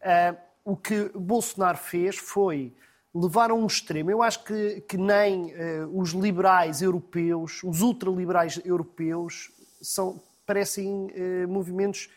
eh, 0.00 0.36
o 0.64 0.76
que 0.76 1.10
Bolsonaro 1.10 1.76
fez 1.76 2.16
foi 2.16 2.74
levar 3.14 3.50
a 3.50 3.54
um 3.54 3.66
extremo. 3.66 4.10
Eu 4.10 4.22
acho 4.22 4.42
que, 4.44 4.80
que 4.82 4.96
nem 4.96 5.52
uh, 5.52 6.00
os 6.00 6.10
liberais 6.10 6.80
europeus, 6.80 7.62
os 7.62 7.82
ultraliberais 7.82 8.60
europeus, 8.64 9.52
são, 9.84 10.20
parecem 10.46 11.10
eh, 11.14 11.46
movimentos 11.46 12.08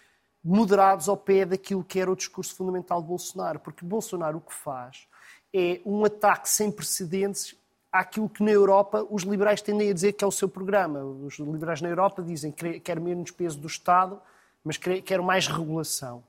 moderados 0.43 1.09
ao 1.09 1.17
pé 1.17 1.45
daquilo 1.45 1.83
que 1.83 1.99
era 1.99 2.11
o 2.11 2.15
discurso 2.15 2.55
fundamental 2.55 3.01
de 3.01 3.07
Bolsonaro. 3.07 3.59
Porque 3.59 3.85
Bolsonaro 3.85 4.37
o 4.37 4.41
que 4.41 4.53
faz 4.53 5.07
é 5.53 5.81
um 5.85 6.05
ataque 6.05 6.49
sem 6.49 6.71
precedentes 6.71 7.55
àquilo 7.91 8.29
que 8.29 8.43
na 8.43 8.51
Europa 8.51 9.05
os 9.09 9.23
liberais 9.23 9.61
tendem 9.61 9.89
a 9.89 9.93
dizer 9.93 10.13
que 10.13 10.23
é 10.23 10.27
o 10.27 10.31
seu 10.31 10.47
programa. 10.47 11.03
Os 11.03 11.39
liberais 11.39 11.81
na 11.81 11.89
Europa 11.89 12.21
dizem 12.21 12.51
que 12.51 12.79
querem 12.79 13.03
menos 13.03 13.31
peso 13.31 13.59
do 13.59 13.67
Estado, 13.67 14.21
mas 14.63 14.77
querem 14.77 15.25
mais 15.25 15.47
regulação. 15.47 16.23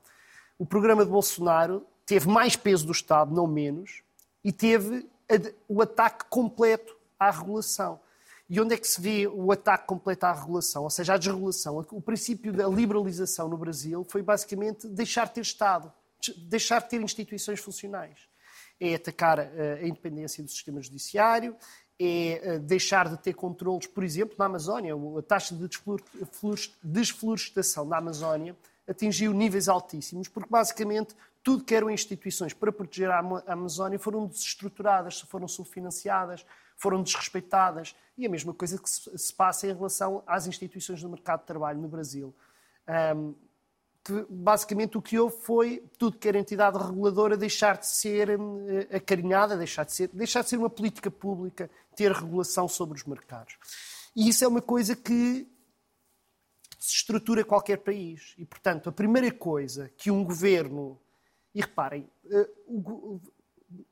O 0.57 0.65
programa 0.65 1.05
de 1.05 1.11
Bolsonaro 1.11 1.85
teve 2.05 2.27
mais 2.27 2.55
peso 2.55 2.85
do 2.85 2.91
Estado, 2.91 3.33
não 3.33 3.47
menos, 3.47 4.01
e 4.43 4.51
teve 4.51 5.07
o 5.67 5.81
ataque 5.81 6.25
completo 6.29 6.95
à 7.19 7.29
regulação. 7.29 7.99
E 8.49 8.59
onde 8.59 8.73
é 8.73 8.77
que 8.77 8.87
se 8.87 8.99
vê 8.99 9.27
o 9.27 9.51
ataque 9.51 9.85
completo 9.85 10.25
à 10.25 10.33
regulação, 10.33 10.83
ou 10.83 10.89
seja, 10.89 11.13
à 11.13 11.17
desregulação? 11.17 11.85
O 11.91 12.01
princípio 12.01 12.51
da 12.51 12.67
liberalização 12.67 13.47
no 13.47 13.57
Brasil 13.57 14.03
foi 14.09 14.23
basicamente 14.23 14.87
deixar 14.87 15.27
de 15.27 15.35
ter 15.35 15.41
Estado, 15.41 15.93
deixar 16.35 16.81
de 16.81 16.89
ter 16.89 17.01
instituições 17.01 17.59
funcionais. 17.59 18.27
É 18.79 18.95
atacar 18.95 19.39
eh, 19.39 19.79
a 19.83 19.87
independência 19.87 20.43
do 20.43 20.49
sistema 20.49 20.81
judiciário, 20.81 21.55
é 21.99 22.55
eh, 22.55 22.59
deixar 22.59 23.07
de 23.07 23.17
ter 23.17 23.33
controles, 23.33 23.85
por 23.85 24.03
exemplo, 24.03 24.35
na 24.39 24.45
Amazónia. 24.45 24.95
A 24.95 25.21
taxa 25.21 25.53
de 25.53 25.69
desflorestação 26.81 27.85
na 27.85 27.97
Amazónia 27.97 28.55
atingiu 28.87 29.31
níveis 29.31 29.69
altíssimos, 29.69 30.27
porque 30.27 30.49
basicamente 30.49 31.13
tudo 31.43 31.63
que 31.63 31.75
eram 31.75 31.89
instituições 31.89 32.53
para 32.53 32.71
proteger 32.71 33.11
a 33.11 33.19
Amazónia 33.47 33.99
foram 33.99 34.25
desestruturadas, 34.25 35.21
foram 35.21 35.47
subfinanciadas, 35.47 36.45
foram 36.79 37.03
desrespeitadas. 37.03 37.95
E 38.17 38.25
a 38.25 38.29
mesma 38.29 38.53
coisa 38.53 38.79
que 38.79 38.89
se 38.89 39.33
passa 39.33 39.67
em 39.67 39.73
relação 39.73 40.23
às 40.25 40.47
instituições 40.47 41.01
do 41.01 41.09
mercado 41.09 41.41
de 41.41 41.45
trabalho 41.45 41.79
no 41.79 41.87
Brasil. 41.87 42.33
Um, 43.15 43.35
que 44.03 44.25
basicamente 44.29 44.97
o 44.97 45.01
que 45.01 45.19
houve 45.19 45.37
foi 45.41 45.83
tudo 45.97 46.17
que 46.17 46.27
era 46.27 46.39
entidade 46.39 46.77
reguladora 46.77 47.37
deixar 47.37 47.77
de 47.77 47.85
ser 47.85 48.39
hum, 48.39 48.65
acarinhada, 48.91 49.57
deixar 49.57 49.83
de 49.83 49.93
ser, 49.93 50.09
deixar 50.13 50.41
de 50.41 50.49
ser 50.49 50.57
uma 50.57 50.69
política 50.69 51.11
pública, 51.11 51.69
ter 51.95 52.11
regulação 52.11 52.67
sobre 52.67 52.97
os 52.97 53.03
mercados. 53.03 53.57
E 54.15 54.29
isso 54.29 54.43
é 54.43 54.47
uma 54.47 54.61
coisa 54.61 54.95
que 54.95 55.47
se 56.79 56.95
estrutura 56.95 57.43
qualquer 57.43 57.77
país. 57.77 58.33
E, 58.37 58.45
portanto, 58.45 58.89
a 58.89 58.91
primeira 58.91 59.31
coisa 59.31 59.91
que 59.97 60.09
um 60.09 60.23
governo. 60.23 60.99
E 61.53 61.61
reparem, 61.61 62.07
eh, 62.31 62.49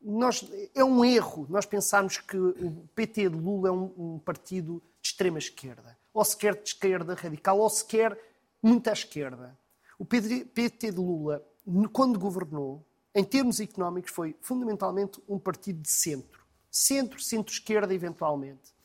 nós, 0.02 0.46
é 0.74 0.84
um 0.84 1.04
erro 1.04 1.46
nós 1.50 1.66
pensarmos 1.66 2.18
que 2.18 2.38
o 2.38 2.88
PT 2.96 3.30
de 3.30 3.36
Lula 3.36 3.70
é 3.70 3.72
um, 3.72 3.94
um 3.98 4.20
partido 4.20 4.82
de 5.02 5.10
extrema 5.10 5.38
esquerda, 5.38 5.98
ou 6.14 6.24
sequer 6.26 6.56
de 6.56 6.70
esquerda 6.70 7.14
radical, 7.14 7.60
ou 7.60 7.70
sequer 7.70 8.18
muito 8.62 8.90
à 8.90 8.94
esquerda. 8.94 9.58
O 10.00 10.06
PT 10.06 10.92
de 10.92 10.98
Lula, 10.98 11.44
quando 11.92 12.20
governou, 12.20 12.86
em 13.14 13.24
termos 13.24 13.60
económicos, 13.60 14.12
foi 14.12 14.36
fundamentalmente 14.42 15.22
um 15.28 15.40
partido 15.40 15.82
de 15.82 15.90
centro. 15.90 16.46
Centro, 16.70 17.20
centro-esquerda, 17.20 17.94
eventualmente. 17.94 18.76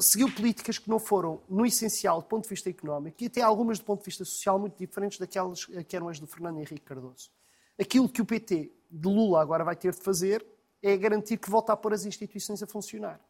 Seguiu 0.00 0.30
políticas 0.32 0.78
que 0.78 0.88
não 0.88 0.98
foram, 0.98 1.42
no 1.48 1.66
essencial, 1.66 2.20
do 2.20 2.28
ponto 2.28 2.44
de 2.44 2.50
vista 2.50 2.70
económico, 2.70 3.22
e 3.22 3.26
até 3.26 3.40
algumas 3.40 3.78
do 3.78 3.84
ponto 3.84 4.00
de 4.00 4.06
vista 4.06 4.24
social, 4.24 4.58
muito 4.58 4.78
diferentes 4.78 5.18
daquelas 5.18 5.64
que 5.64 5.96
eram 5.96 6.08
as 6.08 6.20
do 6.20 6.26
Fernando 6.26 6.58
Henrique 6.58 6.82
Cardoso. 6.82 7.30
Aquilo 7.78 8.08
que 8.08 8.20
o 8.22 8.26
PT 8.26 8.70
de 8.92 9.08
Lula 9.08 9.40
agora 9.40 9.64
vai 9.64 9.74
ter 9.74 9.92
de 9.92 10.00
fazer 10.00 10.44
é 10.82 10.96
garantir 10.96 11.36
que 11.36 11.48
volta 11.48 11.72
a 11.72 11.76
pôr 11.76 11.92
as 11.94 12.04
instituições 12.04 12.62
a 12.62 12.66
funcionar. 12.66 13.20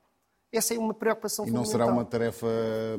Essa 0.50 0.74
é 0.74 0.78
uma 0.78 0.92
preocupação 0.92 1.46
e 1.46 1.50
não 1.50 1.64
fundamental. 1.64 1.86
será 1.86 1.92
uma 1.92 2.04
tarefa 2.04 2.46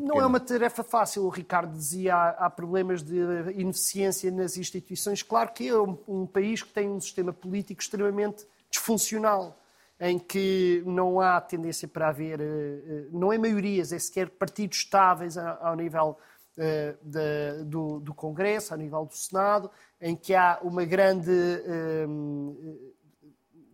Não 0.02 0.20
é 0.20 0.26
uma 0.26 0.40
tarefa 0.40 0.84
fácil. 0.84 1.24
O 1.24 1.30
Ricardo 1.30 1.72
dizia 1.72 2.16
há, 2.16 2.30
há 2.46 2.50
problemas 2.50 3.04
de 3.04 3.16
ineficiência 3.56 4.32
nas 4.32 4.58
instituições. 4.58 5.22
Claro 5.22 5.52
que 5.52 5.68
é 5.68 5.78
um, 5.78 5.98
um 6.08 6.26
país 6.26 6.64
que 6.64 6.74
tem 6.74 6.90
um 6.90 7.00
sistema 7.00 7.32
político 7.32 7.82
extremamente 7.82 8.48
disfuncional 8.72 9.60
em 10.00 10.18
que 10.18 10.84
não 10.86 11.22
há 11.22 11.40
tendência 11.40 11.88
para 11.88 12.10
haver, 12.10 12.42
eh, 12.42 12.44
eh, 12.44 13.08
não 13.12 13.32
é 13.32 13.38
maiorias, 13.38 13.94
é 13.94 14.00
sequer 14.00 14.30
partidos 14.32 14.80
estáveis 14.80 15.38
ao 15.38 15.76
nível 15.76 16.18
eh, 16.58 16.96
do, 17.66 18.00
do 18.00 18.14
Congresso, 18.14 18.74
ao 18.74 18.80
nível 18.80 19.06
do 19.06 19.16
Senado, 19.16 19.70
em 20.00 20.16
que 20.16 20.34
há 20.36 20.60
uma 20.62 20.86
grande, 20.86 21.32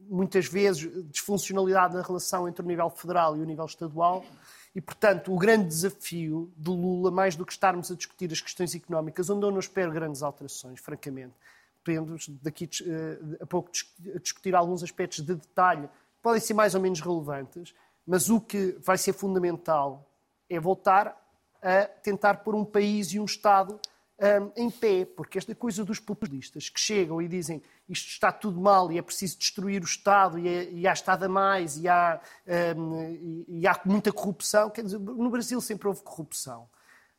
muitas 0.08 0.48
vezes, 0.48 0.90
disfuncionalidade 1.10 1.96
na 1.96 2.02
relação 2.02 2.48
entre 2.48 2.64
o 2.64 2.68
nível 2.68 2.90
federal 2.90 3.36
e 3.36 3.42
o 3.42 3.46
nível 3.46 3.66
estadual. 3.66 4.24
E, 4.76 4.80
portanto, 4.80 5.34
o 5.34 5.38
grande 5.38 5.68
desafio 5.68 6.52
do 6.56 6.72
Lula, 6.72 7.10
mais 7.10 7.36
do 7.36 7.46
que 7.46 7.52
estarmos 7.52 7.92
a 7.92 7.96
discutir 7.96 8.32
as 8.32 8.40
questões 8.40 8.76
económicas, 8.76 9.30
onde 9.30 9.46
eu 9.46 9.52
não 9.52 9.60
espero 9.60 9.92
grandes 9.92 10.22
alterações, 10.22 10.80
francamente, 10.80 11.34
podemos 11.84 12.30
daqui 12.42 12.70
a 13.42 13.46
pouco 13.46 13.72
discutir 14.22 14.54
alguns 14.56 14.84
aspectos 14.84 15.26
de 15.26 15.36
detalhe 15.36 15.90
podem 16.22 16.42
ser 16.42 16.54
mais 16.54 16.76
ou 16.76 16.82
menos 16.82 17.00
relevantes, 17.02 17.74
mas 18.06 18.30
o 18.30 18.40
que 18.40 18.78
vai 18.80 18.98
ser 18.98 19.14
fundamental 19.14 20.10
é 20.50 20.60
voltar 20.60 21.16
a 21.62 21.86
tentar 21.86 22.36
pôr 22.36 22.56
um 22.56 22.66
país 22.66 23.12
e 23.14 23.20
um 23.20 23.26
Estado 23.26 23.80
um, 24.22 24.52
em 24.64 24.70
pé, 24.70 25.06
porque 25.06 25.38
esta 25.38 25.56
coisa 25.56 25.86
dos 25.86 26.00
populistas 26.00 26.70
que 26.70 26.80
chegam 26.80 27.22
e 27.22 27.28
dizem 27.28 27.62
isto 27.88 28.10
está 28.10 28.32
tudo 28.32 28.60
mal 28.60 28.92
e 28.92 28.98
é 28.98 29.02
preciso 29.02 29.38
destruir 29.38 29.82
o 29.82 29.86
Estado 29.86 30.38
e, 30.38 30.48
é, 30.48 30.70
e 30.72 30.88
há 30.88 30.94
Estado 30.94 31.24
a 31.24 31.30
mais 31.30 31.78
e 31.78 31.88
há, 31.88 32.20
um, 32.78 33.02
e, 33.04 33.46
e 33.48 33.68
há 33.68 33.80
muita 33.86 34.12
corrupção, 34.12 34.70
quer 34.70 34.84
dizer, 34.84 35.00
no 35.00 35.30
Brasil 35.30 35.60
sempre 35.62 35.88
houve 35.88 36.02
corrupção. 36.02 36.68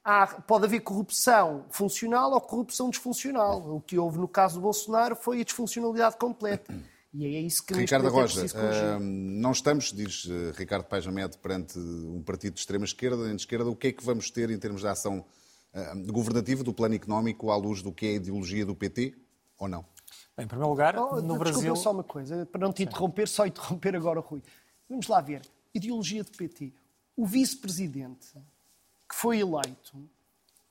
Há, 0.04 0.26
pode 0.26 0.64
haver 0.64 0.80
corrupção 0.80 1.66
funcional 1.70 2.32
ou 2.32 2.40
corrupção 2.40 2.88
disfuncional. 2.88 3.76
O 3.76 3.80
que 3.82 3.98
houve 3.98 4.18
no 4.18 4.28
caso 4.28 4.54
do 4.54 4.62
Bolsonaro 4.62 5.14
foi 5.14 5.40
a 5.40 5.44
disfuncionalidade 5.44 6.16
completa. 6.16 6.74
E 7.12 7.26
é 7.26 7.40
isso 7.40 7.64
que 7.66 7.74
Ricardo 7.74 8.08
Roja, 8.08 8.44
uh, 8.44 9.00
não 9.00 9.50
estamos, 9.50 9.92
diz 9.92 10.26
uh, 10.26 10.52
Ricardo 10.54 10.84
Pajamed, 10.84 11.38
perante 11.38 11.76
um 11.76 12.22
partido 12.22 12.54
de 12.54 12.60
extrema 12.60 12.84
esquerda, 12.84 13.26
nem 13.26 13.34
de 13.34 13.42
esquerda. 13.42 13.68
O 13.68 13.74
que 13.74 13.88
é 13.88 13.92
que 13.92 14.04
vamos 14.04 14.30
ter 14.30 14.48
em 14.48 14.58
termos 14.58 14.82
de 14.82 14.86
ação 14.86 15.24
uh, 15.74 16.12
governativa 16.12 16.62
do 16.62 16.72
plano 16.72 16.94
económico 16.94 17.50
à 17.50 17.56
luz 17.56 17.82
do 17.82 17.90
que 17.90 18.06
é 18.06 18.08
a 18.10 18.14
ideologia 18.14 18.64
do 18.64 18.76
PT 18.76 19.14
ou 19.58 19.66
não? 19.66 19.84
Bem, 20.36 20.44
em 20.44 20.48
primeiro 20.48 20.70
lugar, 20.70 20.96
oh, 20.96 21.20
no 21.20 21.36
Brasil... 21.36 21.74
só 21.74 21.90
uma 21.90 22.04
coisa, 22.04 22.46
para 22.46 22.60
não 22.60 22.72
te 22.72 22.84
interromper, 22.84 23.26
só 23.26 23.44
interromper 23.44 23.96
agora, 23.96 24.20
Rui. 24.20 24.42
Vamos 24.88 25.08
lá 25.08 25.20
ver. 25.20 25.42
Ideologia 25.74 26.22
do 26.22 26.30
PT. 26.30 26.72
O 27.16 27.26
vice-presidente 27.26 28.34
que 29.08 29.16
foi 29.16 29.40
eleito 29.40 30.08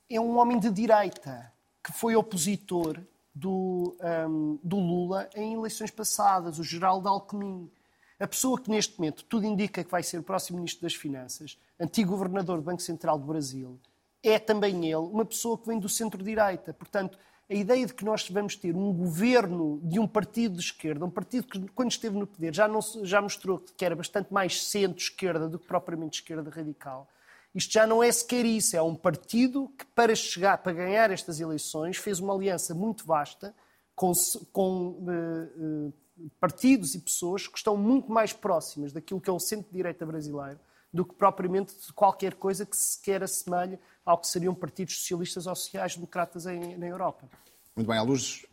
é 0.08 0.18
um 0.18 0.38
homem 0.38 0.58
de 0.58 0.70
direita, 0.70 1.52
que 1.84 1.92
foi 1.92 2.16
opositor 2.16 2.98
do, 3.34 3.96
um, 4.28 4.58
do 4.62 4.76
Lula 4.76 5.28
em 5.34 5.54
eleições 5.54 5.90
passadas, 5.90 6.58
o 6.58 6.64
Geraldo 6.64 7.08
Alckmin. 7.08 7.70
A 8.18 8.26
pessoa 8.26 8.60
que 8.60 8.70
neste 8.70 8.98
momento 8.98 9.24
tudo 9.24 9.46
indica 9.46 9.82
que 9.82 9.90
vai 9.90 10.02
ser 10.02 10.18
o 10.18 10.22
próximo 10.22 10.58
Ministro 10.58 10.82
das 10.82 10.94
Finanças, 10.94 11.58
antigo 11.78 12.10
Governador 12.10 12.58
do 12.58 12.64
Banco 12.64 12.82
Central 12.82 13.18
do 13.18 13.26
Brasil, 13.26 13.78
é 14.22 14.38
também 14.38 14.84
ele 14.84 14.96
uma 14.96 15.24
pessoa 15.24 15.56
que 15.56 15.66
vem 15.66 15.78
do 15.78 15.88
centro-direita. 15.88 16.74
Portanto, 16.74 17.18
a 17.48 17.54
ideia 17.54 17.84
de 17.84 17.94
que 17.94 18.04
nós 18.04 18.28
vamos 18.28 18.54
ter 18.54 18.76
um 18.76 18.92
governo 18.92 19.80
de 19.82 19.98
um 19.98 20.06
partido 20.06 20.54
de 20.54 20.60
esquerda, 20.60 21.04
um 21.04 21.10
partido 21.10 21.46
que, 21.46 21.68
quando 21.70 21.90
esteve 21.90 22.16
no 22.16 22.26
poder, 22.26 22.54
já, 22.54 22.68
não, 22.68 22.80
já 23.02 23.20
mostrou 23.20 23.58
que 23.58 23.84
era 23.84 23.96
bastante 23.96 24.32
mais 24.32 24.62
centro-esquerda 24.64 25.48
do 25.48 25.58
que 25.58 25.66
propriamente 25.66 26.20
esquerda 26.20 26.48
radical, 26.48 27.08
isto 27.54 27.72
já 27.72 27.86
não 27.86 28.02
é 28.02 28.10
sequer 28.12 28.44
isso, 28.44 28.76
é 28.76 28.82
um 28.82 28.94
partido 28.94 29.72
que, 29.76 29.84
para 29.86 30.14
chegar, 30.14 30.58
para 30.58 30.72
ganhar 30.72 31.10
estas 31.10 31.40
eleições, 31.40 31.96
fez 31.96 32.20
uma 32.20 32.34
aliança 32.34 32.74
muito 32.74 33.04
vasta 33.04 33.54
com, 33.94 34.12
com 34.52 34.90
uh, 34.90 35.88
uh, 35.88 36.30
partidos 36.38 36.94
e 36.94 37.00
pessoas 37.00 37.46
que 37.46 37.58
estão 37.58 37.76
muito 37.76 38.10
mais 38.10 38.32
próximas 38.32 38.92
daquilo 38.92 39.20
que 39.20 39.28
é 39.28 39.32
o 39.32 39.40
centro-direita 39.40 40.06
brasileiro 40.06 40.60
do 40.92 41.04
que 41.04 41.14
propriamente 41.14 41.74
de 41.86 41.92
qualquer 41.92 42.34
coisa 42.34 42.66
que 42.66 42.76
sequer 42.76 43.22
assemelhe 43.22 43.78
ao 44.04 44.18
que 44.18 44.26
seriam 44.26 44.54
partidos 44.54 44.96
socialistas 44.98 45.46
ou 45.46 45.54
sociais-democratas 45.54 46.44
na 46.44 46.86
Europa. 46.86 47.28
Muito 47.76 47.86
bem, 47.86 47.96
à 47.96 48.02
luz 48.02 48.44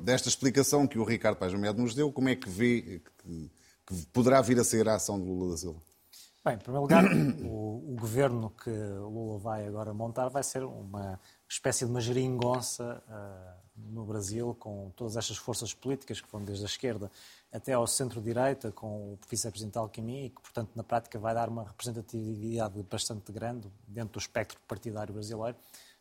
desta 0.00 0.28
explicação 0.28 0.86
que 0.86 0.98
o 0.98 1.04
Ricardo 1.04 1.36
Paz 1.36 1.54
Medo 1.54 1.80
nos 1.80 1.94
deu, 1.94 2.12
como 2.12 2.28
é 2.28 2.34
que 2.34 2.48
vê 2.48 3.00
que, 3.22 3.50
que 3.86 4.06
poderá 4.12 4.40
vir 4.40 4.58
a 4.58 4.64
ser 4.64 4.88
a 4.88 4.96
ação 4.96 5.20
de 5.20 5.26
Lula 5.26 5.52
da 5.52 5.56
Silva? 5.56 5.80
Bem, 6.46 6.54
em 6.54 6.58
primeiro 6.58 6.82
lugar, 6.82 7.04
o, 7.42 7.92
o, 7.92 7.96
governo 7.98 8.50
que 8.50 8.70
Lula 8.70 9.36
vai 9.36 9.66
agora 9.66 9.92
montar 9.92 10.28
vai 10.28 10.44
ser 10.44 10.62
uma 10.62 11.18
espécie 11.48 11.84
de 11.84 11.90
uma 11.90 12.00
geringonça 12.00 13.02
uh, 13.08 13.60
no 13.74 14.04
Brasil, 14.04 14.54
com 14.54 14.92
todas 14.94 15.16
estas 15.16 15.38
forças 15.38 15.74
políticas 15.74 16.20
que 16.20 16.30
vão 16.30 16.40
desde 16.40 16.62
a 16.64 16.68
esquerda 16.68 17.10
até 17.52 17.72
ao 17.72 17.84
centro-direita, 17.84 18.70
com 18.70 19.14
o 19.14 19.18
vice-presidente 19.28 19.76
Alckmin, 19.76 20.26
e 20.26 20.30
que, 20.30 20.40
portanto, 20.40 20.70
na 20.76 20.84
prática 20.84 21.18
vai 21.18 21.34
dar 21.34 21.48
uma 21.48 21.64
representatividade 21.64 22.80
bastante 22.88 23.32
grande 23.32 23.68
dentro 23.88 24.12
do 24.12 24.20
espectro 24.20 24.56
partidário 24.68 25.12
brasileiro 25.12 25.56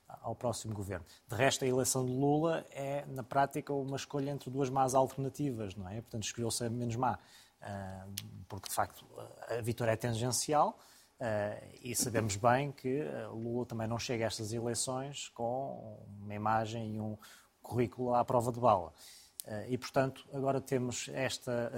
ao 0.07 0.35
próximo 0.35 0.75
governo. 0.75 1.07
De 1.27 1.35
resto, 1.35 1.65
a 1.65 1.67
eleição 1.67 2.05
de 2.05 2.11
Lula 2.11 2.63
é, 2.69 3.03
na 3.07 3.23
prática, 3.23 3.73
uma 3.73 3.97
escolha 3.97 4.29
entre 4.29 4.51
duas 4.51 4.69
más 4.69 4.93
alternativas, 4.93 5.73
não 5.73 5.89
é? 5.89 6.01
Portanto, 6.01 6.23
escolheu-se 6.23 6.63
a 6.63 6.69
menos 6.69 6.95
má 6.95 7.17
porque 8.47 8.69
de 8.69 8.75
facto 8.75 9.05
a 9.49 9.61
vitória 9.61 9.91
é 9.91 9.95
tangencial 9.95 10.79
e 11.81 11.95
sabemos 11.95 12.35
bem 12.35 12.71
que 12.71 13.03
Lula 13.31 13.65
também 13.65 13.87
não 13.87 13.97
chega 13.97 14.25
a 14.25 14.27
estas 14.27 14.51
eleições 14.53 15.29
com 15.29 15.97
uma 16.21 16.33
imagem 16.33 16.95
e 16.95 16.99
um 16.99 17.17
currículo 17.61 18.13
à 18.13 18.23
prova 18.23 18.51
de 18.51 18.59
bala. 18.59 18.93
E, 19.67 19.77
portanto, 19.77 20.27
agora 20.33 20.59
temos 20.59 21.07
esta 21.13 21.71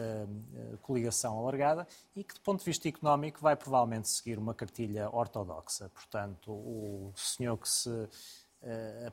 coligação 0.81 1.37
alargada 1.37 1.85
e 2.15 2.23
que, 2.23 2.33
do 2.33 2.39
ponto 2.39 2.59
de 2.59 2.65
vista 2.65 2.87
económico, 2.87 3.41
vai 3.41 3.57
provavelmente 3.57 4.07
seguir 4.07 4.39
uma 4.39 4.53
cartilha 4.53 5.09
ortodoxa. 5.13 5.89
Portanto, 5.89 6.51
o 6.51 7.11
senhor 7.15 7.57
que 7.57 7.67
se 7.67 8.09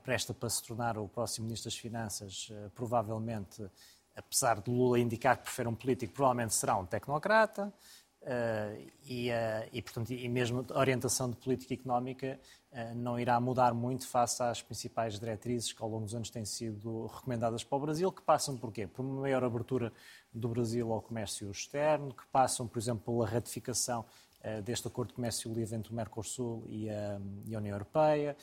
presta 0.04 0.32
para 0.32 0.48
se 0.48 0.62
tornar 0.62 0.96
o 0.96 1.08
próximo 1.08 1.46
Ministro 1.46 1.68
das 1.68 1.76
Finanças, 1.76 2.48
provavelmente 2.74 3.68
apesar 4.16 4.60
de 4.60 4.70
Lula 4.70 4.98
indicar 4.98 5.36
que 5.38 5.44
prefere 5.44 5.68
um 5.68 5.74
político, 5.74 6.12
provavelmente 6.12 6.54
será 6.54 6.76
um 6.76 6.86
tecnocrata. 6.86 7.72
Uh, 8.24 8.90
e, 9.04 9.28
uh, 9.28 9.68
e, 9.70 9.82
portanto, 9.82 10.10
e 10.10 10.26
mesmo 10.30 10.64
a 10.70 10.78
orientação 10.78 11.28
de 11.28 11.36
política 11.36 11.74
económica 11.74 12.40
uh, 12.72 12.94
não 12.94 13.20
irá 13.20 13.38
mudar 13.38 13.74
muito 13.74 14.08
face 14.08 14.42
às 14.42 14.62
principais 14.62 15.20
diretrizes 15.20 15.74
que 15.74 15.82
ao 15.82 15.90
longo 15.90 16.06
dos 16.06 16.14
anos 16.14 16.30
têm 16.30 16.42
sido 16.46 17.04
recomendadas 17.08 17.62
para 17.62 17.76
o 17.76 17.80
Brasil, 17.80 18.10
que 18.10 18.22
passam 18.22 18.56
por 18.56 18.72
quê? 18.72 18.86
Por 18.86 19.04
uma 19.04 19.20
maior 19.20 19.44
abertura 19.44 19.92
do 20.32 20.48
Brasil 20.48 20.90
ao 20.90 21.02
comércio 21.02 21.50
externo, 21.50 22.14
que 22.14 22.26
passam, 22.32 22.66
por 22.66 22.78
exemplo, 22.78 23.14
pela 23.14 23.28
ratificação 23.28 24.04
deste 24.62 24.86
acordo 24.86 25.08
de 25.08 25.14
comércio 25.14 25.50
livre 25.54 25.74
entre 25.74 25.90
o 25.90 25.94
Mercosul 25.94 26.64
e 26.68 26.90
a, 26.90 27.18
e 27.46 27.54
a 27.54 27.58
União 27.58 27.74
Europeia. 27.74 28.36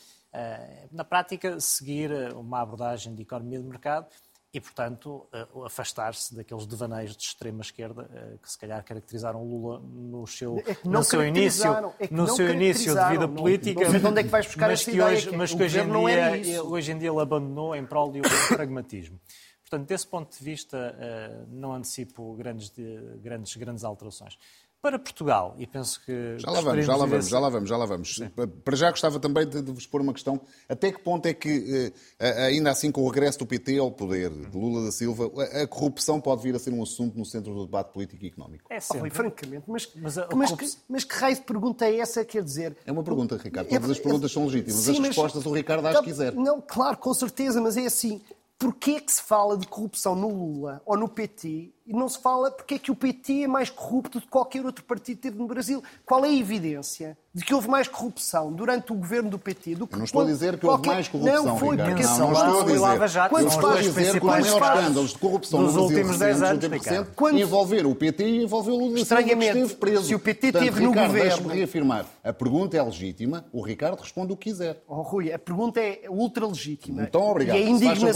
na 0.92 1.04
prática, 1.04 1.60
seguir 1.60 2.12
uma 2.34 2.60
abordagem 2.60 3.14
de 3.14 3.22
economia 3.22 3.60
de 3.60 3.66
mercado 3.66 4.08
e, 4.54 4.60
portanto, 4.60 5.26
eh, 5.32 5.48
afastar-se 5.66 6.36
daqueles 6.36 6.66
devaneios 6.66 7.16
de 7.16 7.24
extrema-esquerda 7.24 8.10
eh, 8.14 8.38
que 8.42 8.52
se 8.52 8.58
calhar 8.58 8.84
caracterizaram 8.84 9.44
Lula 9.44 9.80
no 9.80 10.28
seu, 10.28 10.60
é 10.60 10.76
no 10.84 11.02
seu 11.04 11.26
início, 11.26 11.72
é 11.98 12.08
no 12.12 12.28
seu 12.28 12.50
início 12.50 12.94
de 12.94 13.10
vida 13.12 13.28
política. 13.30 13.86
Não, 13.86 14.00
não 14.00 14.10
onde 14.10 14.20
é 14.20 14.24
que 14.24 14.30
vais 14.30 14.46
buscar 14.46 14.68
mas 14.68 14.84
que 14.84 15.02
hoje, 15.02 15.30
que 15.30 15.38
mas 15.38 15.54
que 15.54 15.64
hoje 15.64 15.80
em, 15.80 16.42
dia, 16.42 16.64
hoje 16.64 16.92
em 16.92 16.98
dia 16.98 17.10
ele 17.10 17.22
abandonou 17.22 17.74
em 17.74 17.86
prol 17.86 18.12
de 18.12 18.20
um 18.20 18.24
pragmatismo. 18.50 19.18
Portanto, 19.62 19.88
desse 19.88 20.06
ponto 20.06 20.38
de 20.38 20.44
vista, 20.44 20.98
eh, 21.00 21.46
não 21.48 21.74
antecipo 21.74 22.34
grandes, 22.34 22.74
grandes, 23.22 23.56
grandes 23.56 23.86
alterações. 23.86 24.38
Para 24.82 24.98
Portugal, 24.98 25.56
e 25.60 25.68
penso 25.68 26.02
que. 26.04 26.40
Já 26.40 26.50
lá 26.50 26.60
vamos, 26.60 26.86
já 26.86 26.96
lá 26.96 27.06
vamos, 27.06 27.30
já 27.30 27.40
lá 27.40 27.50
vamos, 27.50 27.70
já 27.70 27.78
lá 27.78 27.86
vamos. 27.86 28.16
Sim. 28.16 28.30
Para 28.64 28.76
já 28.76 28.90
gostava 28.90 29.20
também 29.20 29.48
de, 29.48 29.62
vos 29.62 29.86
pôr 29.86 30.02
uma 30.02 30.12
questão. 30.12 30.42
Até 30.68 30.92
que 30.92 31.00
ponto 31.04 31.28
é 31.28 31.36
que, 31.36 31.94
eh, 32.20 32.46
ainda 32.48 32.72
assim, 32.72 32.92
com 32.92 33.04
o 33.04 33.08
regresso 33.08 33.38
do 33.38 33.46
PT 33.46 33.78
ao 33.78 33.92
poder, 33.92 34.32
de 34.32 34.58
Lula 34.58 34.86
da 34.86 34.92
Silva, 34.92 35.30
a 35.62 35.68
corrupção 35.68 36.20
pode 36.20 36.42
vir 36.42 36.56
a 36.56 36.60
ser 36.60 36.74
um 36.74 36.82
assunto 36.82 37.16
no 37.16 37.24
centro 37.24 37.54
do 37.54 37.66
debate 37.66 37.94
político 37.94 38.26
e 38.26 38.30
económico? 38.30 38.66
É 38.74 38.80
sempre. 38.80 39.10
Oh, 39.10 39.14
francamente, 39.14 39.66
mas, 39.68 39.88
mas, 39.96 40.18
a, 40.18 40.28
mas, 40.34 40.52
que, 40.52 40.68
mas 40.90 41.04
que 41.04 41.14
raio 41.14 41.36
de 41.36 41.44
pergunta 41.44 41.86
é 41.86 41.98
essa? 41.98 42.26
Quer 42.26 42.44
dizer. 42.44 42.76
É 42.84 42.92
uma 42.92 43.04
pergunta, 43.04 43.38
Ricardo. 43.38 43.68
Todas 43.68 43.88
é, 43.88 43.92
as 43.92 44.00
perguntas 44.00 44.32
são 44.32 44.46
legítimas. 44.46 44.82
Sim, 44.82 44.94
as 44.94 45.08
respostas 45.10 45.44
mas, 45.44 45.52
o 45.52 45.56
Ricardo 45.56 45.86
acho 45.86 46.00
que 46.00 46.06
quiser. 46.06 46.34
Não, 46.34 46.60
claro, 46.60 46.98
com 46.98 47.14
certeza, 47.14 47.62
mas 47.62 47.78
é 47.78 47.86
assim. 47.86 48.20
Porquê 48.58 48.92
é 48.92 49.00
que 49.00 49.12
se 49.12 49.24
fala 49.24 49.58
de 49.58 49.66
corrupção 49.66 50.16
no 50.16 50.28
Lula 50.28 50.84
ou 50.86 50.96
no 50.96 51.10
PT 51.10 51.72
e 51.86 51.94
não 51.94 52.08
se 52.08 52.20
fala 52.22 52.52
porque 52.52 52.76
é 52.76 52.80
que 52.80 52.92
o 52.92 52.96
PT 52.96 53.44
é 53.44 53.48
mais 53.48 53.70
corrupto 53.70 54.20
do 54.20 54.24
que 54.26 54.28
qualquer 54.30 54.66
outro 54.66 54.84
partido 54.84 55.20
teve 55.20 55.38
no 55.38 55.48
Brasil. 55.48 55.84
Qual 56.06 56.24
é 56.24 56.30
a 56.30 56.34
evidência 56.34 57.18
de 57.34 57.46
que 57.46 57.54
houve 57.54 57.70
mais 57.70 57.88
corrupção 57.88 58.52
durante 58.52 58.92
o 58.92 58.96
governo 58.96 59.30
do 59.30 59.40
PT 59.40 59.76
do 59.76 59.88
que 59.88 59.94
Eu 59.96 60.00
não 60.00 60.06
estou 60.06 60.22
a 60.22 60.26
dizer 60.26 60.58
que 60.58 60.66
houve 60.66 60.78
qualquer... 60.84 60.94
mais 60.94 61.08
corrupção, 61.08 61.46
Não, 61.46 61.58
foi 61.58 61.70
Ricardo. 61.72 61.90
porque 61.90 62.04
não, 62.06 62.16
são 62.16 62.32
não 62.32 62.34
estou 62.34 62.62
a 62.62 62.66
dizer. 62.66 62.80
Lava 62.80 63.08
Jato 63.08 63.30
Quando 63.30 63.50
se 63.50 63.56
estou 63.56 63.70
a 63.72 63.82
dizer 63.82 64.12
que 64.12 64.18
os 64.18 64.24
maiores 64.24 64.52
escândalos 64.54 65.10
de 65.12 65.18
corrupção 65.18 65.64
dos 65.64 65.74
no 65.76 65.80
Brasil 65.88 65.98
últimos 65.98 66.20
10 66.20 66.40
recentes, 66.42 66.64
anos, 66.66 66.78
80%, 66.80 66.92
Ricardo. 66.92 67.16
Quando- 67.16 67.40
envolver 67.40 67.86
o 67.86 67.96
PT 67.96 68.24
e 68.28 68.44
envolveu 68.44 68.74
o 68.76 68.80
Lula 68.80 69.00
Estranhamente, 69.00 69.58
esteve 69.58 69.76
preso. 69.76 70.04
se 70.04 70.16
o 70.16 70.20
PT 70.20 70.52
Portanto, 70.52 70.64
teve 70.70 70.82
no 70.84 70.90
Ricardo, 70.90 71.08
governo- 71.08 71.30
deixe-me 71.30 71.54
reafirmar. 71.56 72.06
A 72.24 72.34
pergunta 72.34 72.78
é 72.78 72.84
legítima, 72.84 73.46
o 73.54 73.62
Ricardo 73.62 74.00
responde 74.02 74.34
o 74.34 74.36
que 74.38 74.50
quiser. 74.52 74.84
Oh, 74.88 75.02
Rui, 75.02 75.32
a 75.32 75.40
pergunta 75.40 75.80
é 75.80 76.02
ultra 76.10 76.46
legítima. 76.46 77.02
Muito 77.04 77.16
obrigado. 77.18 77.58
E 77.58 77.64
a, 77.64 77.70
indigna... 77.70 78.12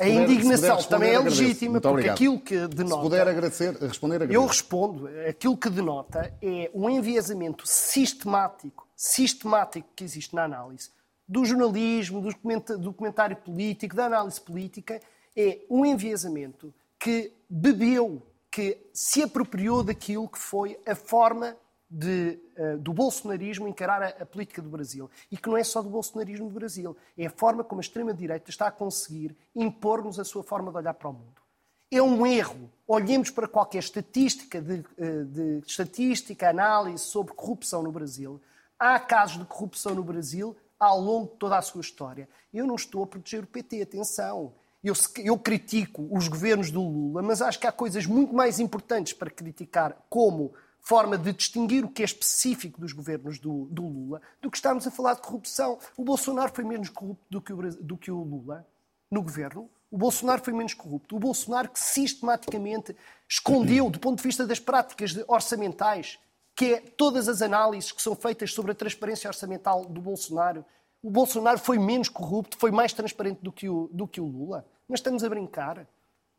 a 0.00 0.08
indignação 0.08 0.76
também 0.84 1.14
é 1.14 1.18
legítima, 1.18 1.80
porque 1.80 2.08
aquilo 2.10 2.38
que 2.38 2.54
Se 2.60 2.68
denota. 2.68 3.17
Puder 3.18 3.28
agradecer, 3.28 3.74
responder, 3.76 4.16
agradeço. 4.16 4.38
Eu 4.38 4.46
respondo. 4.46 5.08
Aquilo 5.28 5.56
que 5.56 5.70
denota 5.70 6.32
é 6.40 6.70
um 6.74 6.88
enviesamento 6.88 7.66
sistemático, 7.66 8.86
sistemático 8.96 9.88
que 9.94 10.04
existe 10.04 10.34
na 10.34 10.44
análise 10.44 10.90
do 11.28 11.44
jornalismo, 11.44 12.22
do 12.22 12.78
documentário 12.78 13.36
político, 13.36 13.94
da 13.94 14.06
análise 14.06 14.40
política, 14.40 14.98
é 15.36 15.60
um 15.68 15.84
enviesamento 15.84 16.72
que 16.98 17.32
bebeu, 17.48 18.22
que 18.50 18.88
se 18.94 19.22
apropriou 19.22 19.84
daquilo 19.84 20.26
que 20.26 20.38
foi 20.38 20.80
a 20.86 20.94
forma 20.94 21.54
de, 21.90 22.38
eh, 22.56 22.76
do 22.76 22.92
bolsonarismo 22.92 23.68
encarar 23.68 24.02
a, 24.02 24.08
a 24.22 24.26
política 24.26 24.62
do 24.62 24.70
Brasil. 24.70 25.10
E 25.30 25.36
que 25.36 25.48
não 25.48 25.56
é 25.56 25.64
só 25.64 25.82
do 25.82 25.90
bolsonarismo 25.90 26.48
do 26.48 26.54
Brasil, 26.54 26.96
é 27.16 27.26
a 27.26 27.30
forma 27.30 27.62
como 27.62 27.80
a 27.80 27.82
extrema-direita 27.82 28.50
está 28.50 28.66
a 28.66 28.70
conseguir 28.70 29.36
impor-nos 29.54 30.18
a 30.18 30.24
sua 30.24 30.42
forma 30.42 30.70
de 30.70 30.78
olhar 30.78 30.94
para 30.94 31.08
o 31.08 31.12
mundo. 31.12 31.47
É 31.90 32.02
um 32.02 32.26
erro. 32.26 32.70
Olhemos 32.86 33.30
para 33.30 33.48
qualquer 33.48 33.78
estatística 33.78 34.60
de, 34.60 34.84
eh, 34.96 35.24
de 35.24 35.62
estatística, 35.66 36.48
análise 36.48 37.04
sobre 37.04 37.34
corrupção 37.34 37.82
no 37.82 37.90
Brasil. 37.92 38.40
Há 38.78 38.98
casos 39.00 39.38
de 39.38 39.44
corrupção 39.44 39.94
no 39.94 40.02
Brasil 40.02 40.56
ao 40.78 41.00
longo 41.00 41.32
de 41.32 41.36
toda 41.38 41.56
a 41.56 41.62
sua 41.62 41.80
história. 41.80 42.28
Eu 42.52 42.66
não 42.66 42.76
estou 42.76 43.02
a 43.02 43.06
proteger 43.06 43.42
o 43.42 43.46
PT, 43.46 43.82
atenção. 43.82 44.52
Eu, 44.82 44.94
eu 45.16 45.38
critico 45.38 46.06
os 46.10 46.28
governos 46.28 46.70
do 46.70 46.82
Lula, 46.82 47.20
mas 47.22 47.42
acho 47.42 47.58
que 47.58 47.66
há 47.66 47.72
coisas 47.72 48.06
muito 48.06 48.32
mais 48.32 48.60
importantes 48.60 49.12
para 49.12 49.30
criticar 49.30 49.96
como 50.08 50.52
forma 50.80 51.18
de 51.18 51.32
distinguir 51.32 51.84
o 51.84 51.88
que 51.88 52.02
é 52.02 52.04
específico 52.04 52.80
dos 52.80 52.92
governos 52.92 53.38
do, 53.38 53.66
do 53.66 53.82
Lula 53.82 54.22
do 54.40 54.50
que 54.50 54.56
estarmos 54.56 54.86
a 54.86 54.90
falar 54.90 55.14
de 55.14 55.22
corrupção. 55.22 55.78
O 55.96 56.04
Bolsonaro 56.04 56.52
foi 56.54 56.64
menos 56.64 56.88
corrupto 56.90 57.24
do 57.28 57.40
que 57.40 57.52
o, 57.52 57.56
do 57.82 57.96
que 57.96 58.10
o 58.10 58.22
Lula 58.22 58.66
no 59.10 59.22
governo. 59.22 59.68
O 59.90 59.96
Bolsonaro 59.96 60.42
foi 60.42 60.52
menos 60.52 60.74
corrupto. 60.74 61.16
O 61.16 61.18
Bolsonaro 61.18 61.70
que 61.70 61.78
sistematicamente 61.78 62.94
escondeu, 63.28 63.88
do 63.88 63.98
ponto 63.98 64.18
de 64.18 64.22
vista 64.22 64.46
das 64.46 64.58
práticas 64.58 65.16
orçamentais, 65.26 66.18
que 66.54 66.74
é 66.74 66.80
todas 66.80 67.28
as 67.28 67.40
análises 67.40 67.92
que 67.92 68.02
são 68.02 68.14
feitas 68.14 68.52
sobre 68.52 68.72
a 68.72 68.74
transparência 68.74 69.28
orçamental 69.28 69.84
do 69.84 70.00
Bolsonaro. 70.00 70.64
O 71.02 71.10
Bolsonaro 71.10 71.58
foi 71.58 71.78
menos 71.78 72.08
corrupto, 72.08 72.58
foi 72.58 72.70
mais 72.70 72.92
transparente 72.92 73.38
do 73.40 73.52
que 73.52 73.68
o, 73.68 73.88
do 73.92 74.08
que 74.08 74.20
o 74.20 74.26
Lula. 74.26 74.66
Mas 74.88 75.00
estamos 75.00 75.22
a 75.22 75.28
brincar. 75.28 75.86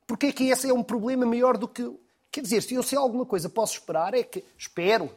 Porque 0.06 0.28
é 0.28 0.32
que 0.32 0.50
esse 0.50 0.70
é 0.70 0.74
um 0.74 0.84
problema 0.84 1.26
maior 1.26 1.58
do 1.58 1.68
que. 1.68 1.90
Quer 2.32 2.42
dizer, 2.42 2.62
se 2.62 2.76
eu 2.76 2.84
sei 2.84 2.98
alguma 2.98 3.26
coisa 3.26 3.50
posso 3.50 3.74
esperar, 3.74 4.14
é 4.14 4.22
que 4.22 4.44
espero 4.58 5.10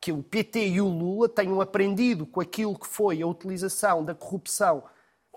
que 0.00 0.12
o 0.12 0.22
PT 0.22 0.68
e 0.68 0.80
o 0.82 0.88
Lula 0.88 1.28
tenham 1.28 1.60
aprendido 1.60 2.26
com 2.26 2.38
aquilo 2.38 2.78
que 2.78 2.86
foi 2.86 3.22
a 3.22 3.26
utilização 3.26 4.04
da 4.04 4.14
corrupção, 4.14 4.82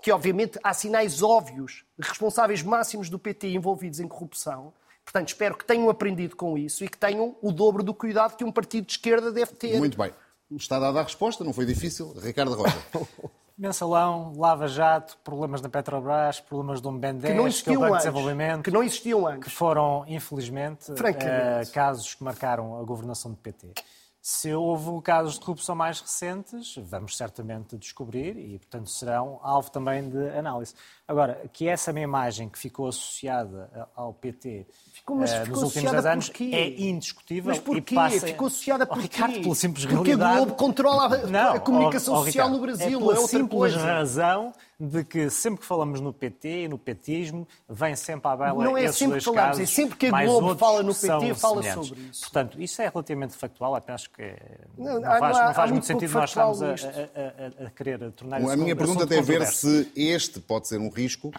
que 0.02 0.12
obviamente 0.12 0.58
há 0.62 0.72
sinais 0.72 1.22
óbvios 1.22 1.84
de 1.98 2.08
responsáveis 2.08 2.62
máximos 2.62 3.08
do 3.08 3.18
PT 3.18 3.48
envolvidos 3.48 4.00
em 4.00 4.08
corrupção. 4.08 4.72
Portanto, 5.04 5.28
espero 5.28 5.56
que 5.56 5.64
tenham 5.64 5.88
aprendido 5.88 6.36
com 6.36 6.58
isso 6.58 6.84
e 6.84 6.88
que 6.88 6.98
tenham 6.98 7.36
o 7.40 7.50
dobro 7.50 7.82
do 7.82 7.94
cuidado 7.94 8.36
que 8.36 8.44
um 8.44 8.52
partido 8.52 8.86
de 8.86 8.92
esquerda 8.92 9.32
deve 9.32 9.52
ter. 9.52 9.78
Muito 9.78 9.96
bem. 9.96 10.12
Está 10.50 10.78
dada 10.78 11.00
a 11.00 11.02
resposta, 11.02 11.44
não 11.44 11.52
foi 11.52 11.66
difícil. 11.66 12.12
Ricardo 12.20 12.54
Rocha. 12.54 12.78
Mensalão, 13.58 14.34
Lava 14.36 14.68
Jato, 14.68 15.18
problemas 15.24 15.60
na 15.60 15.68
Petrobras, 15.68 16.38
problemas 16.38 16.80
do 16.80 16.92
Ben 16.92 17.16
10, 17.16 17.22
que 17.22 17.28
não 17.28 17.34
que 17.34 17.40
é 17.40 17.42
o 17.42 17.48
existiam 17.48 17.82
antes. 17.84 17.98
Desenvolvimento, 17.98 18.62
Que 18.62 18.70
não 18.70 18.82
existiam 18.84 19.24
que 19.24 19.32
antes. 19.32 19.52
foram, 19.52 20.04
infelizmente, 20.06 20.92
eh, 20.92 21.66
casos 21.72 22.14
que 22.14 22.22
marcaram 22.22 22.78
a 22.78 22.84
governação 22.84 23.32
do 23.32 23.36
PT. 23.36 23.72
Se 24.20 24.52
houve 24.52 25.00
casos 25.02 25.34
de 25.34 25.40
corrupção 25.40 25.74
mais 25.74 26.00
recentes, 26.00 26.74
vamos 26.76 27.16
certamente 27.16 27.78
descobrir 27.78 28.36
e, 28.36 28.58
portanto, 28.58 28.90
serão 28.90 29.38
alvo 29.42 29.70
também 29.70 30.08
de 30.08 30.28
análise. 30.30 30.74
Agora, 31.08 31.40
que 31.54 31.66
essa 31.66 31.90
mesma 31.90 32.04
imagem 32.04 32.48
que 32.50 32.58
ficou 32.58 32.86
associada 32.86 33.70
a- 33.74 34.02
ao 34.02 34.12
PT 34.12 34.66
Ficou- 34.92 35.16
mas 35.16 35.30
eh, 35.32 35.40
ficou 35.44 35.54
nos 35.54 35.62
últimos 35.62 35.76
associada 35.86 36.02
10 36.02 36.12
anos 36.12 36.28
porquê? 36.28 36.50
é 36.52 36.80
indiscutível 36.82 37.48
Mas 37.50 37.58
porquê? 37.60 37.94
e 37.94 37.96
passa... 37.96 38.26
Ficou 38.26 38.46
associada 38.48 38.84
Oh, 38.84 38.86
porquê? 38.88 39.02
Ricardo, 39.02 39.40
pela 39.42 39.54
simples 39.54 39.86
Porque 39.86 39.96
a 40.00 40.04
realidade... 40.04 40.36
Globo 40.36 40.54
controla 40.54 41.04
a, 41.06 41.26
Não, 41.26 41.52
a 41.54 41.60
comunicação 41.60 42.14
social 42.16 42.24
Ricardo, 42.48 42.52
no 42.52 42.60
Brasil, 42.60 42.86
é 42.86 43.00
pela 43.00 43.14
é 43.14 43.18
outra 43.18 43.38
simples 43.38 43.48
coisa. 43.58 43.78
razão 43.78 44.52
de 44.80 45.02
que 45.02 45.28
sempre 45.28 45.60
que 45.62 45.66
falamos 45.66 46.00
no 46.00 46.12
PT 46.12 46.64
e 46.64 46.68
no 46.68 46.78
petismo, 46.78 47.48
vem 47.68 47.96
sempre 47.96 48.30
à 48.30 48.36
baila 48.36 48.62
Não 48.62 48.76
é 48.78 48.84
esses 48.84 48.96
sempre 48.98 49.14
dois 49.14 49.24
que 49.24 49.30
falamos, 49.34 49.56
casos, 49.58 49.62
é 49.72 49.74
sempre 49.74 49.96
que 49.96 50.06
a 50.06 50.24
Globo 50.24 50.54
fala 50.56 50.82
no 50.84 50.94
PT, 50.94 51.34
fala 51.34 51.62
sobre 51.74 52.00
isso. 52.02 52.20
Portanto, 52.20 52.62
isso 52.62 52.80
é 52.82 52.88
relativamente 52.88 53.34
factual, 53.36 53.74
até 53.74 53.92
acho 53.92 54.08
que 54.10 54.36
Não, 54.76 55.00
não, 55.00 55.10
há- 55.10 55.18
faz, 55.18 55.36
há- 55.36 55.46
não 55.46 55.54
faz 55.54 55.70
muito 55.72 55.72
muito 55.72 55.86
sentido 56.00 56.12
nós 56.16 56.30
estarmos 56.30 56.62
a, 56.62 56.66
a- 56.68 56.70
a- 56.70 57.66
a 57.66 57.70
querer 57.70 58.12
tornar 58.12 58.36
A 58.36 58.40
isso 58.40 58.56
minha 58.56 58.74
um 58.74 58.76
pergunta 58.78 59.04
tem 59.06 59.18
a 59.18 59.22
ver 59.22 59.46
se 59.46 59.90
este 59.96 60.38
pode 60.38 60.68
ser 60.68 60.78
um 60.78 60.88
risco 61.02 61.30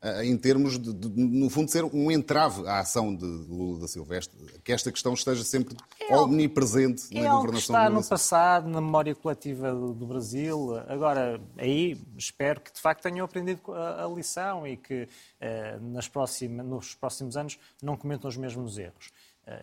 eh, 0.00 0.24
em 0.26 0.36
termos 0.38 0.78
de, 0.78 0.92
de, 0.92 1.08
no 1.08 1.50
fundo, 1.50 1.68
ser 1.70 1.84
um 1.84 2.08
entrave 2.10 2.66
à 2.68 2.78
ação 2.78 3.12
de 3.14 3.24
Lula 3.26 3.80
da 3.80 3.88
Silva. 3.88 4.16
Este- 4.16 4.36
Que 4.62 4.72
esta 4.72 4.92
questão 4.92 5.12
esteja 5.12 5.42
sempre 5.42 5.76
algo- 6.08 6.24
omnipresente 6.32 7.02
É 7.10 7.22
na 7.22 7.30
algo 7.30 7.40
que 7.42 7.46
governação 7.46 7.74
está 7.76 7.90
no 7.90 8.08
passado, 8.08 8.68
na 8.68 8.80
memória 8.80 9.14
coletiva 9.14 9.72
do, 9.74 9.92
do 9.92 10.06
Brasil. 10.06 10.76
Agora, 10.86 11.40
aí 11.56 12.00
espero 12.16 12.60
que 12.60 12.72
de 12.72 12.80
facto 12.80 13.02
tenham 13.02 13.24
aprendido 13.24 13.60
a, 13.74 14.04
a 14.04 14.08
lição 14.08 14.64
e 14.66 14.76
que 14.76 15.08
eh, 15.40 15.78
nas 15.80 16.06
próxima- 16.06 16.62
nos 16.62 16.94
próximos 16.94 17.36
anos 17.36 17.58
não 17.82 17.96
cometam 17.96 18.28
os 18.28 18.36
mesmos 18.36 18.78
erros. 18.78 19.10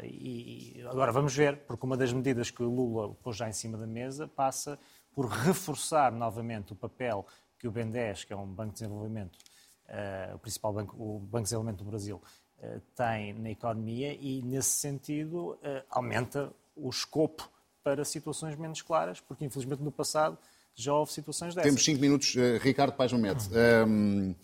E, 0.02 0.80
e 0.80 0.82
agora 0.88 1.12
vamos 1.12 1.36
ver, 1.36 1.58
porque 1.68 1.86
uma 1.86 1.96
das 1.96 2.12
medidas 2.12 2.50
que 2.50 2.63
o 2.63 2.68
Lula 2.70 3.13
pôs 3.22 3.38
já 3.38 3.48
em 3.48 3.54
cima 3.54 3.78
da 3.78 3.86
mesa 3.86 4.28
passa 4.28 4.80
por 5.15 5.28
reforçar 5.28 6.12
novamente 6.12 6.73
o 6.73 6.75
papel 6.75 7.25
que 7.58 7.67
o 7.67 7.71
BNDES, 7.71 8.25
que 8.25 8.34
é 8.34 8.36
um 8.36 8.45
banco 8.45 8.73
de 8.73 8.82
desenvolvimento, 8.82 9.39
eh, 9.88 10.32
o 10.36 10.39
principal 10.39 10.73
banco, 10.73 10.95
o 10.97 11.19
Banco 11.19 11.38
de 11.38 11.43
Desenvolvimento 11.43 11.84
do 11.84 11.89
Brasil, 11.89 12.21
eh, 12.62 12.80
tem 12.95 13.34
na 13.34 13.49
economia 13.49 14.13
e, 14.13 14.41
nesse 14.43 14.71
sentido, 14.71 15.58
eh, 15.63 15.84
aumenta 15.89 16.51
o 16.75 16.89
escopo 16.89 17.49
para 17.82 18.04
situações 18.04 18.58
menos 18.58 18.82
claras, 18.82 19.21
porque, 19.21 19.45
infelizmente, 19.45 19.82
no 19.82 19.91
passado 19.91 20.38
já 20.75 20.93
houve 20.93 21.13
situações 21.13 21.56
dessas. 21.56 21.69
Temos 21.69 21.86
cinco 21.86 22.01
minutos. 22.01 22.36
Ricardo 22.60 22.93
Paz 22.93 23.13
Mamete. 23.13 23.47
Um, 23.88 24.36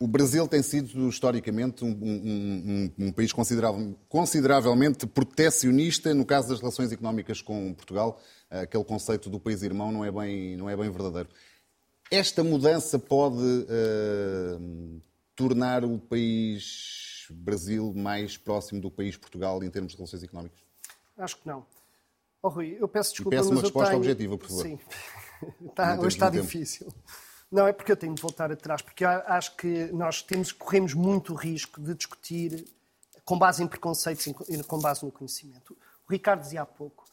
o 0.00 0.06
Brasil 0.08 0.46
tem 0.48 0.62
sido, 0.62 1.08
historicamente, 1.08 1.84
um, 1.84 1.88
um- 1.90 2.90
um- 2.98 3.06
um 3.06 3.12
país 3.12 3.32
consideravelmente 4.08 5.06
protecionista 5.06 6.12
no 6.12 6.24
caso 6.24 6.48
das 6.48 6.60
relações 6.60 6.90
económicas 6.92 7.40
com 7.40 7.72
Portugal. 7.74 8.20
Aquele 8.50 8.84
conceito 8.84 9.30
do 9.30 9.38
país 9.40 9.62
irmão 9.62 9.90
não 9.92 10.04
é 10.04 10.10
bem, 10.10 10.56
não 10.56 10.68
é 10.68 10.76
bem 10.76 10.90
verdadeiro. 10.90 11.28
Esta 12.10 12.44
mudança 12.44 12.98
pode 12.98 13.66
eh, 13.68 14.58
tornar 15.34 15.84
o 15.84 15.98
país 15.98 17.26
Brasil 17.30 17.92
mais 17.96 18.36
próximo 18.36 18.80
do 18.80 18.90
país 18.90 19.16
Portugal 19.16 19.62
em 19.64 19.70
termos 19.70 19.92
de 19.92 19.96
relações 19.98 20.22
económicas? 20.22 20.58
Acho 21.16 21.36
que 21.40 21.46
não. 21.46 21.64
Oh, 22.42 22.48
Rui, 22.48 22.76
eu 22.78 22.86
peço 22.86 23.10
desculpa, 23.12 23.36
peço 23.36 23.50
uma 23.50 23.62
resposta 23.62 23.90
tenho... 23.90 24.00
objetiva, 24.02 24.36
por 24.36 24.48
favor. 24.48 24.62
Sim. 24.62 24.78
Temos 25.74 26.04
hoje 26.04 26.16
está 26.16 26.30
muito 26.30 26.48
tempo. 26.48 26.94
Não, 27.54 27.68
é 27.68 27.72
porque 27.72 27.92
eu 27.92 27.96
tenho 27.96 28.12
de 28.12 28.20
voltar 28.20 28.50
atrás, 28.50 28.82
porque 28.82 29.04
acho 29.04 29.54
que 29.54 29.84
nós 29.92 30.20
temos, 30.20 30.50
corremos 30.50 30.92
muito 30.92 31.32
o 31.32 31.36
risco 31.36 31.80
de 31.80 31.94
discutir 31.94 32.66
com 33.24 33.38
base 33.38 33.62
em 33.62 33.68
preconceitos 33.68 34.26
e 34.26 34.64
com 34.64 34.80
base 34.80 35.04
no 35.04 35.12
conhecimento. 35.12 35.78
O 36.04 36.10
Ricardo 36.10 36.40
dizia 36.40 36.62
há 36.62 36.66
pouco, 36.66 37.04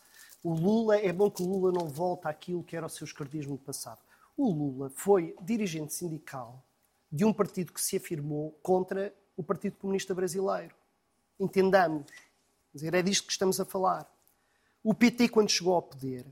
o 0.44 0.52
Lula, 0.52 0.98
é 0.98 1.14
bom 1.14 1.30
que 1.30 1.44
o 1.44 1.46
Lula 1.46 1.72
não 1.72 1.88
volte 1.88 2.28
àquilo 2.28 2.64
que 2.64 2.76
era 2.76 2.88
o 2.88 2.90
seu 2.90 3.06
esquerdismo 3.06 3.56
do 3.56 3.64
passado. 3.64 4.00
O 4.36 4.52
Lula 4.52 4.92
foi 4.96 5.36
dirigente 5.44 5.94
sindical 5.94 6.66
de 7.12 7.24
um 7.24 7.32
partido 7.32 7.72
que 7.72 7.80
se 7.80 7.98
afirmou 7.98 8.58
contra 8.64 9.14
o 9.38 9.44
Partido 9.44 9.76
Comunista 9.76 10.16
Brasileiro. 10.16 10.74
Entendamos. 11.40 12.08
Dizer, 12.74 12.96
é 12.96 13.04
disto 13.04 13.28
que 13.28 13.32
estamos 13.32 13.60
a 13.60 13.66
falar. 13.66 14.12
O 14.84 14.96
PT, 14.96 15.30
quando 15.30 15.52
chegou 15.52 15.76
ao 15.76 15.84
poder, 15.84 16.26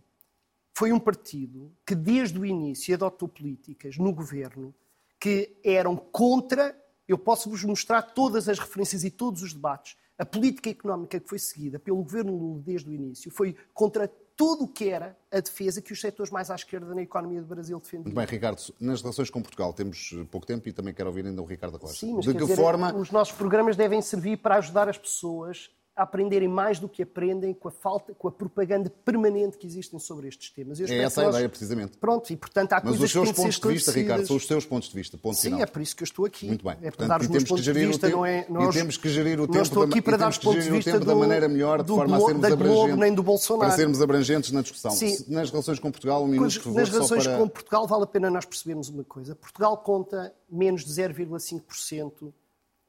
foi 0.80 0.94
um 0.94 1.00
partido 1.00 1.74
que, 1.86 1.94
desde 1.94 2.40
o 2.40 2.46
início, 2.46 2.96
adotou 2.96 3.28
políticas 3.28 3.98
no 3.98 4.14
governo 4.14 4.74
que 5.20 5.60
eram 5.62 5.98
contra. 5.98 6.74
Eu 7.06 7.18
posso-vos 7.18 7.66
mostrar 7.66 8.02
todas 8.02 8.48
as 8.48 8.58
referências 8.58 9.04
e 9.04 9.12
todos 9.12 9.44
os 9.44 9.52
debates. 9.52 9.98
A 10.18 10.26
política 10.26 10.70
económica 10.70 11.20
que 11.20 11.28
foi 11.28 11.38
seguida 11.38 11.78
pelo 11.80 11.98
governo 11.98 12.34
Lula 12.34 12.62
desde 12.62 12.90
o 12.90 12.94
início 12.94 13.30
foi 13.30 13.58
contra 13.74 14.08
tudo 14.38 14.64
o 14.64 14.68
que 14.70 14.88
era 14.88 15.18
a 15.30 15.42
defesa 15.42 15.82
que 15.82 15.92
os 15.92 16.00
setores 16.00 16.32
mais 16.32 16.50
à 16.50 16.56
esquerda 16.56 16.96
na 16.96 17.02
economia 17.02 17.42
do 17.42 17.48
Brasil 17.48 17.78
defendiam. 17.78 18.06
Muito 18.06 18.16
bem, 18.16 18.26
Ricardo, 18.26 18.62
nas 18.80 19.02
relações 19.02 19.30
com 19.30 19.42
Portugal 19.42 19.74
temos 19.74 20.16
pouco 20.32 20.48
tempo 20.48 20.70
e 20.70 20.72
também 20.72 20.94
quero 20.94 21.10
ouvir 21.10 21.26
ainda 21.26 21.42
o 21.42 21.46
Ricardo 21.46 21.76
Rocha. 21.76 21.94
Sim, 21.94 22.14
mas 22.14 22.24
de 22.24 22.32
que 22.32 22.40
dizer, 22.40 22.56
forma 22.56 22.96
os 22.96 23.12
nossos 23.12 23.36
programas 23.36 23.76
devem 23.76 24.02
servir 24.02 24.38
para 24.38 24.56
ajudar 24.56 24.88
as 24.88 24.98
pessoas 24.98 25.70
a 26.00 26.04
aprenderem 26.04 26.48
mais 26.48 26.80
do 26.80 26.88
que 26.88 27.04
aprendem 27.04 27.54
com 27.54 27.68
a 27.68 27.72
falta, 27.72 28.14
com 28.14 28.30
a 28.30 28.32
propaganda 28.32 28.90
permanente 29.04 29.58
que 29.58 29.68
existem 29.68 30.00
sobre 30.00 30.30
estes 30.30 30.50
temas. 30.50 30.80
é 30.80 30.98
essa 31.00 31.20
a 31.20 31.26
nós... 31.26 31.36
ideia, 31.36 31.50
precisamente. 31.50 31.98
Pronto, 31.98 32.32
e 32.32 32.38
portanto 32.38 32.72
há 32.72 32.78
Mas 32.78 32.84
coisas 32.98 33.04
os 33.04 33.12
seus 33.12 33.30
que 33.30 33.36
pontos 33.36 33.60
de 33.60 33.68
vista, 33.68 33.92
Ricardo, 33.92 34.26
são 34.26 34.38
os 34.38 34.48
seus 34.48 34.66
pontos 34.66 34.88
de 34.88 34.96
vista, 34.96 35.18
ponto 35.18 35.36
Sim, 35.36 35.50
final. 35.50 35.62
é 35.62 35.66
por 35.66 35.82
isso 35.82 35.94
que 35.94 36.04
eu 36.04 36.06
estou 36.06 36.26
aqui. 36.26 36.46
Muito 36.48 36.64
bem. 36.64 36.72
É 36.76 36.76
para 36.76 36.92
Portanto, 36.92 37.10
dar 37.10 37.22
os 37.22 37.28
meus 37.28 37.44
pontos 37.44 37.64
de 37.66 37.74
vista, 37.74 38.08
tempo, 38.08 38.18
não 38.18 38.26
é... 38.26 38.48
e 38.70 38.72
temos 38.72 38.96
que 38.96 39.10
gerir 39.10 39.42
o 39.42 39.46
tempo 39.48 39.62
estou 39.62 39.86
da- 39.86 39.90
aqui 39.92 40.02
para 40.02 40.16
dar 40.16 40.30
os 40.30 40.38
pontos 40.38 40.64
de 40.64 40.70
vista 40.72 40.98
do, 40.98 41.06
da 41.06 41.16
maneira 41.16 41.50
melhor, 41.50 41.84
de 41.84 41.90
forma 41.90 42.16
a 42.16 42.20
sermos 42.22 42.42
da 42.42 42.50
Globo, 42.50 42.64
abrangentes. 42.64 42.98
nem 43.00 43.14
do 43.14 43.24
Bolsonaro. 43.24 43.68
Para 43.68 43.76
sermos 43.76 44.02
abrangentes 44.02 44.52
na 44.52 44.62
discussão. 44.62 44.92
Sim. 44.92 45.18
Nas 45.28 45.52
relações 45.52 45.80
com 45.80 45.92
Portugal, 45.92 46.24
um 46.24 46.28
minuto, 46.28 46.54
por 46.54 46.64
favor, 46.64 46.80
Nas 46.80 46.90
relações 46.90 47.28
para... 47.28 47.38
com 47.38 47.48
Portugal, 47.50 47.86
vale 47.88 48.04
a 48.04 48.08
pena 48.08 48.30
nós 48.30 48.46
percebermos 48.46 48.88
uma 48.88 49.04
coisa. 49.04 49.36
Portugal 49.36 49.76
conta 49.80 50.34
menos 50.50 50.86
de 50.86 50.92
0,5% 50.94 52.34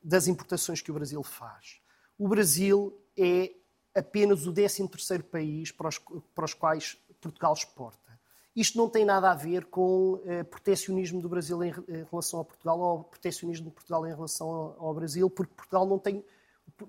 das 0.01 0.29
importações 0.29 0.81
que 0.81 0.93
o 0.93 0.95
Brasil 0.95 1.23
faz. 1.25 1.81
O 2.19 2.29
Brasil 2.29 3.00
é 3.21 3.99
apenas 3.99 4.47
o 4.47 4.53
13º 4.53 5.23
país 5.23 5.71
para 5.71 5.89
os, 5.89 5.99
para 6.35 6.45
os 6.45 6.55
quais 6.55 6.97
Portugal 7.21 7.53
exporta. 7.53 8.11
Isto 8.55 8.79
não 8.79 8.89
tem 8.89 9.05
nada 9.05 9.31
a 9.31 9.35
ver 9.35 9.67
com 9.67 10.21
eh, 10.25 10.43
protecionismo 10.43 11.21
do 11.21 11.29
Brasil 11.29 11.63
em, 11.63 11.71
em 11.89 12.05
relação 12.11 12.41
a 12.41 12.45
Portugal 12.45 12.81
ou 12.81 13.05
protecionismo 13.05 13.67
de 13.67 13.73
Portugal 13.73 14.07
em 14.07 14.11
relação 14.11 14.49
ao, 14.49 14.87
ao 14.87 14.95
Brasil, 14.95 15.31
porque 15.31 15.55
Portugal 15.55 15.87
não 15.87 15.99
tem 15.99 16.25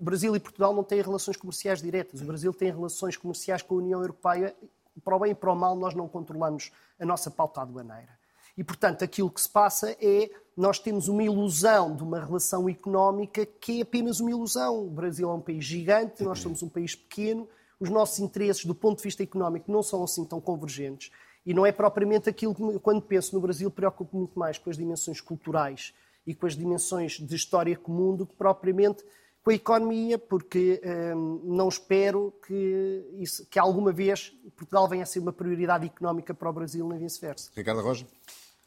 Brasil 0.00 0.34
e 0.34 0.40
Portugal 0.40 0.74
não 0.74 0.84
têm 0.84 1.02
relações 1.02 1.36
comerciais 1.36 1.82
diretas. 1.82 2.20
O 2.20 2.24
Brasil 2.24 2.52
tem 2.52 2.70
relações 2.70 3.16
comerciais 3.16 3.62
com 3.62 3.74
a 3.74 3.78
União 3.78 4.00
Europeia. 4.00 4.54
Para 5.04 5.16
o 5.16 5.18
bem 5.18 5.32
e 5.32 5.34
para 5.34 5.52
o 5.52 5.56
mal, 5.56 5.76
nós 5.76 5.94
não 5.94 6.08
controlamos 6.08 6.70
a 6.98 7.04
nossa 7.04 7.30
pauta 7.30 7.62
aduaneira. 7.62 8.18
E, 8.56 8.62
portanto, 8.64 9.02
aquilo 9.02 9.30
que 9.30 9.40
se 9.40 9.48
passa 9.48 9.96
é 10.00 10.30
nós 10.56 10.78
temos 10.78 11.08
uma 11.08 11.22
ilusão 11.22 11.96
de 11.96 12.02
uma 12.02 12.20
relação 12.20 12.68
económica 12.68 13.46
que 13.46 13.78
é 13.78 13.82
apenas 13.82 14.20
uma 14.20 14.30
ilusão. 14.30 14.86
O 14.86 14.90
Brasil 14.90 15.30
é 15.30 15.32
um 15.32 15.40
país 15.40 15.64
gigante, 15.64 16.22
nós 16.22 16.40
somos 16.40 16.62
um 16.62 16.68
país 16.68 16.94
pequeno, 16.94 17.48
os 17.80 17.88
nossos 17.88 18.18
interesses, 18.18 18.64
do 18.66 18.74
ponto 18.74 18.98
de 18.98 19.04
vista 19.04 19.22
económico, 19.22 19.72
não 19.72 19.82
são 19.82 20.04
assim 20.04 20.24
tão 20.24 20.40
convergentes. 20.40 21.10
E 21.44 21.54
não 21.54 21.64
é 21.64 21.72
propriamente 21.72 22.28
aquilo 22.28 22.54
que, 22.54 22.78
quando 22.80 23.00
penso 23.02 23.34
no 23.34 23.40
Brasil, 23.40 23.70
preocupo 23.70 24.16
muito 24.16 24.38
mais 24.38 24.58
com 24.58 24.68
as 24.70 24.76
dimensões 24.76 25.20
culturais 25.20 25.94
e 26.26 26.34
com 26.34 26.46
as 26.46 26.54
dimensões 26.54 27.12
de 27.12 27.34
história 27.34 27.76
comum 27.76 28.14
do 28.14 28.26
que 28.26 28.34
propriamente 28.36 29.02
com 29.42 29.50
a 29.50 29.54
economia, 29.54 30.18
porque 30.18 30.80
hum, 31.16 31.40
não 31.42 31.68
espero 31.68 32.32
que, 32.46 33.04
isso- 33.18 33.44
que 33.50 33.58
alguma 33.58 33.90
vez 33.90 34.32
Portugal 34.54 34.86
venha 34.86 35.02
a 35.02 35.06
ser 35.06 35.18
uma 35.18 35.32
prioridade 35.32 35.86
económica 35.86 36.32
para 36.32 36.48
o 36.48 36.52
Brasil, 36.52 36.86
nem 36.86 36.98
vice-versa. 37.00 37.50
Ricardo 37.56 37.80
Rocha? 37.82 38.06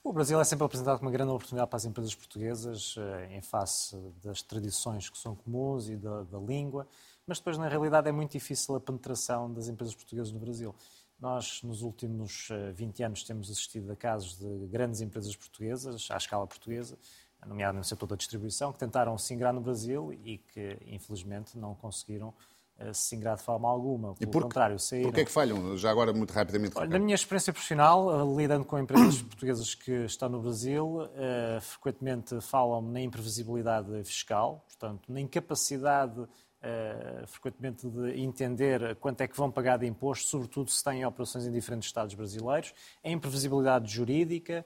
O 0.08 0.14
Brasil 0.14 0.40
é 0.40 0.44
sempre 0.44 0.64
apresentado 0.64 1.00
como 1.00 1.10
uma 1.10 1.12
grande 1.12 1.32
oportunidade 1.32 1.68
para 1.68 1.78
as 1.78 1.86
empresas 1.86 2.14
portuguesas, 2.14 2.94
eh, 2.96 3.38
em 3.38 3.42
face 3.42 3.98
das 4.24 4.40
tradições 4.40 5.10
que 5.10 5.18
são 5.18 5.36
comuns 5.36 5.90
e 5.90 5.96
da, 5.96 6.22
da 6.22 6.38
língua, 6.38 6.88
mas 7.26 7.40
depois, 7.40 7.58
na 7.58 7.68
realidade, 7.68 8.08
é 8.08 8.12
muito 8.12 8.34
difícil 8.34 8.76
a 8.76 8.80
penetração 8.80 9.52
das 9.52 9.68
empresas 9.68 9.96
portuguesas 9.96 10.32
no 10.32 10.38
Brasil. 10.40 10.76
Nós, 11.20 11.64
nos 11.64 11.82
últimos 11.82 12.50
eh, 12.52 12.72
20 12.74 13.02
anos, 13.02 13.24
temos 13.24 13.50
assistido 13.50 13.92
a 13.92 13.96
casos 13.96 14.38
de 14.38 14.68
grandes 14.68 15.02
empresas 15.02 15.36
portuguesas, 15.36 16.08
à 16.12 16.18
escala 16.18 16.46
portuguesa, 16.46 17.00
nomeadamente 17.44 17.86
no 17.86 17.90
setor 17.90 18.06
da 18.06 18.16
distribuição, 18.16 18.72
que 18.72 18.78
tentaram 18.78 19.18
se 19.18 19.34
ingrar 19.34 19.54
no 19.54 19.60
Brasil 19.60 20.14
e 20.14 20.38
que, 20.38 20.78
infelizmente, 20.86 21.58
não 21.58 21.74
conseguiram 21.74 22.32
eh, 22.32 22.55
se 22.94 23.16
ingrar 23.16 23.38
de 23.38 23.44
forma 23.44 23.70
alguma. 23.70 24.14
E 24.14 24.20
Pelo 24.20 24.32
por, 24.32 24.44
contrário, 24.44 24.78
saíram. 24.80 25.10
Porquê 25.10 25.22
é 25.22 25.26
que 25.26 25.32
falham? 25.32 25.78
Já 25.78 25.90
agora, 25.90 26.12
muito 26.14 26.32
rapidamente, 26.32 26.78
Olha, 26.78 26.90
na 26.90 27.00
minha 27.00 27.16
experiência 27.16 27.54
profissional, 27.54 28.22
eh, 28.22 28.36
lidando 28.38 28.66
com 28.66 28.78
empresas 28.78 29.22
portuguesas 29.22 29.74
que 29.74 29.92
estão 30.06 30.30
no 30.30 30.42
Brasil, 30.42 31.08
eh, 31.16 31.60
frequentemente 31.62 32.40
falam 32.42 32.82
na 32.82 33.02
imprevisibilidade 33.02 34.04
fiscal, 34.04 34.64
portanto, 34.68 35.12
na 35.12 35.22
incapacidade, 35.22 36.28
eh, 36.62 37.24
frequentemente, 37.28 37.88
de 37.88 38.20
entender 38.20 38.96
quanto 38.98 39.22
é 39.22 39.28
que 39.28 39.38
vão 39.38 39.50
pagar 39.52 39.78
de 39.78 39.86
imposto, 39.86 40.28
sobretudo 40.28 40.70
se 40.70 40.84
têm 40.84 41.06
operações 41.06 41.46
em 41.46 41.52
diferentes 41.52 41.88
Estados 41.88 42.14
brasileiros, 42.14 42.74
a 43.04 43.10
imprevisibilidade 43.10 43.92
jurídica, 43.92 44.66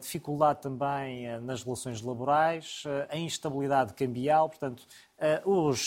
dificuldade 0.00 0.62
também 0.62 1.26
eh, 1.26 1.40
nas 1.40 1.62
relações 1.64 2.00
laborais, 2.00 2.84
eh, 2.86 3.08
a 3.10 3.16
instabilidade 3.16 3.94
cambial, 3.94 4.48
portanto, 4.48 4.86
eh, 5.18 5.42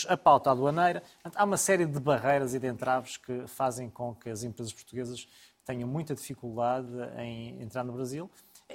a 0.08 0.16
pauta 0.16 0.50
aduaneira. 0.50 1.02
Há 1.34 1.44
uma 1.44 1.56
série 1.56 1.86
de 1.86 1.98
barreiras 1.98 2.54
e 2.54 2.58
de 2.58 2.66
entraves 2.66 3.16
que 3.16 3.46
fazem 3.46 3.88
com 3.88 4.14
que 4.14 4.28
as 4.28 4.42
empresas 4.42 4.72
portuguesas 4.72 5.26
tenham 5.64 5.88
muita 5.88 6.14
dificuldade 6.14 6.88
em 7.18 7.62
entrar 7.62 7.82
no 7.82 7.92
Brasil. 7.92 8.30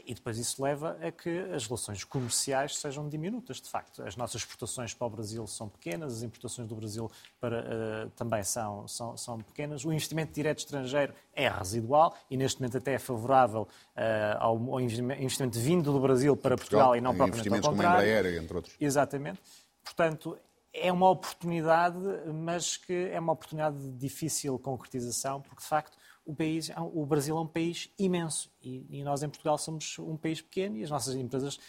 E 0.06 0.14
depois 0.14 0.38
isso 0.38 0.62
leva 0.62 0.98
a 1.02 1.12
que 1.12 1.30
as 1.54 1.66
relações 1.66 2.04
comerciais 2.04 2.78
sejam 2.78 3.08
diminutas, 3.08 3.62
de 3.62 3.70
facto. 3.70 4.04
As 4.04 4.16
nossas 4.16 4.42
exportações 4.42 4.94
para 4.94 5.08
o 5.08 5.10
Brasil 5.10 5.46
são 5.48 5.70
pequenas, 5.70 6.18
as 6.18 6.24
importações 6.24 6.68
do 6.68 6.76
Brasil 6.76 7.10
para, 7.40 7.60
eh, 7.60 8.08
também 8.16 8.44
são, 8.44 8.88
são, 8.88 9.16
são 9.16 9.40
pequenas. 9.40 9.86
O 9.86 9.92
investimento 9.92 10.34
direto 10.34 10.60
estrangeiro 10.60 11.14
é 11.34 11.48
residual 11.48 12.16
e 12.30 12.38
neste 12.38 12.60
momento 12.60 12.78
até 12.78 12.94
é 12.94 13.00
favorável 13.00 13.68
eh, 13.96 14.36
ao, 14.40 14.56
ao 14.74 14.82
investimento 14.82 15.60
vindo 15.60 15.92
do 15.92 16.00
Brasil 16.00 16.36
para 16.36 16.56
Portugal, 16.56 16.96
e 16.96 17.02
não 17.02 17.16
propriamente 17.16 17.50
ao 17.50 17.58
investimentos 17.58 17.70
como 17.70 17.82
a 17.82 17.86
contrário. 17.86 18.10
Embraer, 18.10 18.44
entre 18.44 18.56
outros. 18.58 18.76
Exatamente. 18.80 19.40
Portanto, 19.84 20.38
é 20.76 20.92
uma 20.92 21.10
oportunidade, 21.10 21.98
mas 22.34 22.78
que 22.78 22.94
é 23.12 23.20
uma 23.20 23.34
oportunidade 23.34 23.78
de 23.78 23.92
difícil 23.98 24.58
concretização, 24.60 25.42
porque 25.42 25.62
de 25.62 25.68
facto 25.68 25.98
o, 26.26 26.36
país, 26.36 26.70
é 26.70 26.80
um- 26.80 26.92
o 27.02 27.06
Brasil 27.06 27.38
é 27.38 27.40
um 27.42 27.48
país 27.48 27.90
imenso 27.98 28.50
e, 28.62 28.86
e 29.00 29.04
nós 29.04 29.24
em 29.24 29.30
Portugal 29.30 29.58
somos 29.58 29.98
um 30.00 30.18
país 30.18 30.42
pequeno 30.42 30.76
e 30.78 30.84
as 30.84 30.90
nossas 30.90 31.16
empresas, 31.16 31.60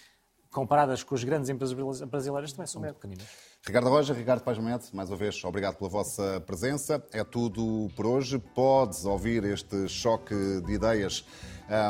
comparadas 0.50 1.02
com 1.02 1.14
as 1.14 1.22
grandes 1.22 1.50
empresas 1.50 1.74
brasi- 1.76 2.06
brasileiras, 2.06 2.52
também 2.52 2.66
são 2.66 2.80
muito 2.80 2.94
pequeninas. 2.94 3.26
Ricardo 3.66 3.88
Roja, 3.90 4.14
Ricardo 4.14 4.42
Paz 4.42 4.58
Mete, 4.58 4.94
mais 4.94 5.10
uma 5.10 5.16
vez, 5.16 5.42
obrigado 5.44 5.76
pela 5.76 5.90
vossa 5.90 6.40
presença. 6.46 7.04
É 7.12 7.22
tudo 7.24 7.88
por 7.96 8.06
hoje. 8.06 8.38
Podes 8.38 9.04
ouvir 9.04 9.42
este 9.44 9.88
choque 9.88 10.34
de 10.62 10.72
ideias 10.72 11.26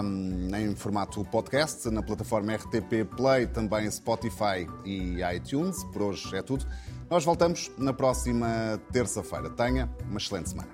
hum, 0.02 0.48
em 0.56 0.74
formato 0.74 1.22
podcast 1.26 1.88
na 1.90 2.02
plataforma 2.02 2.54
RTP 2.54 3.04
Play, 3.16 3.46
também 3.46 3.90
Spotify 3.90 4.66
e 4.86 5.18
iTunes. 5.36 5.84
Por 5.92 6.02
hoje 6.02 6.34
é 6.34 6.42
tudo. 6.42 6.66
Nós 7.08 7.24
voltamos 7.24 7.70
na 7.78 7.92
próxima 7.92 8.80
terça-feira. 8.92 9.48
Tenha 9.50 9.88
uma 10.08 10.18
excelente 10.18 10.50
semana. 10.50 10.68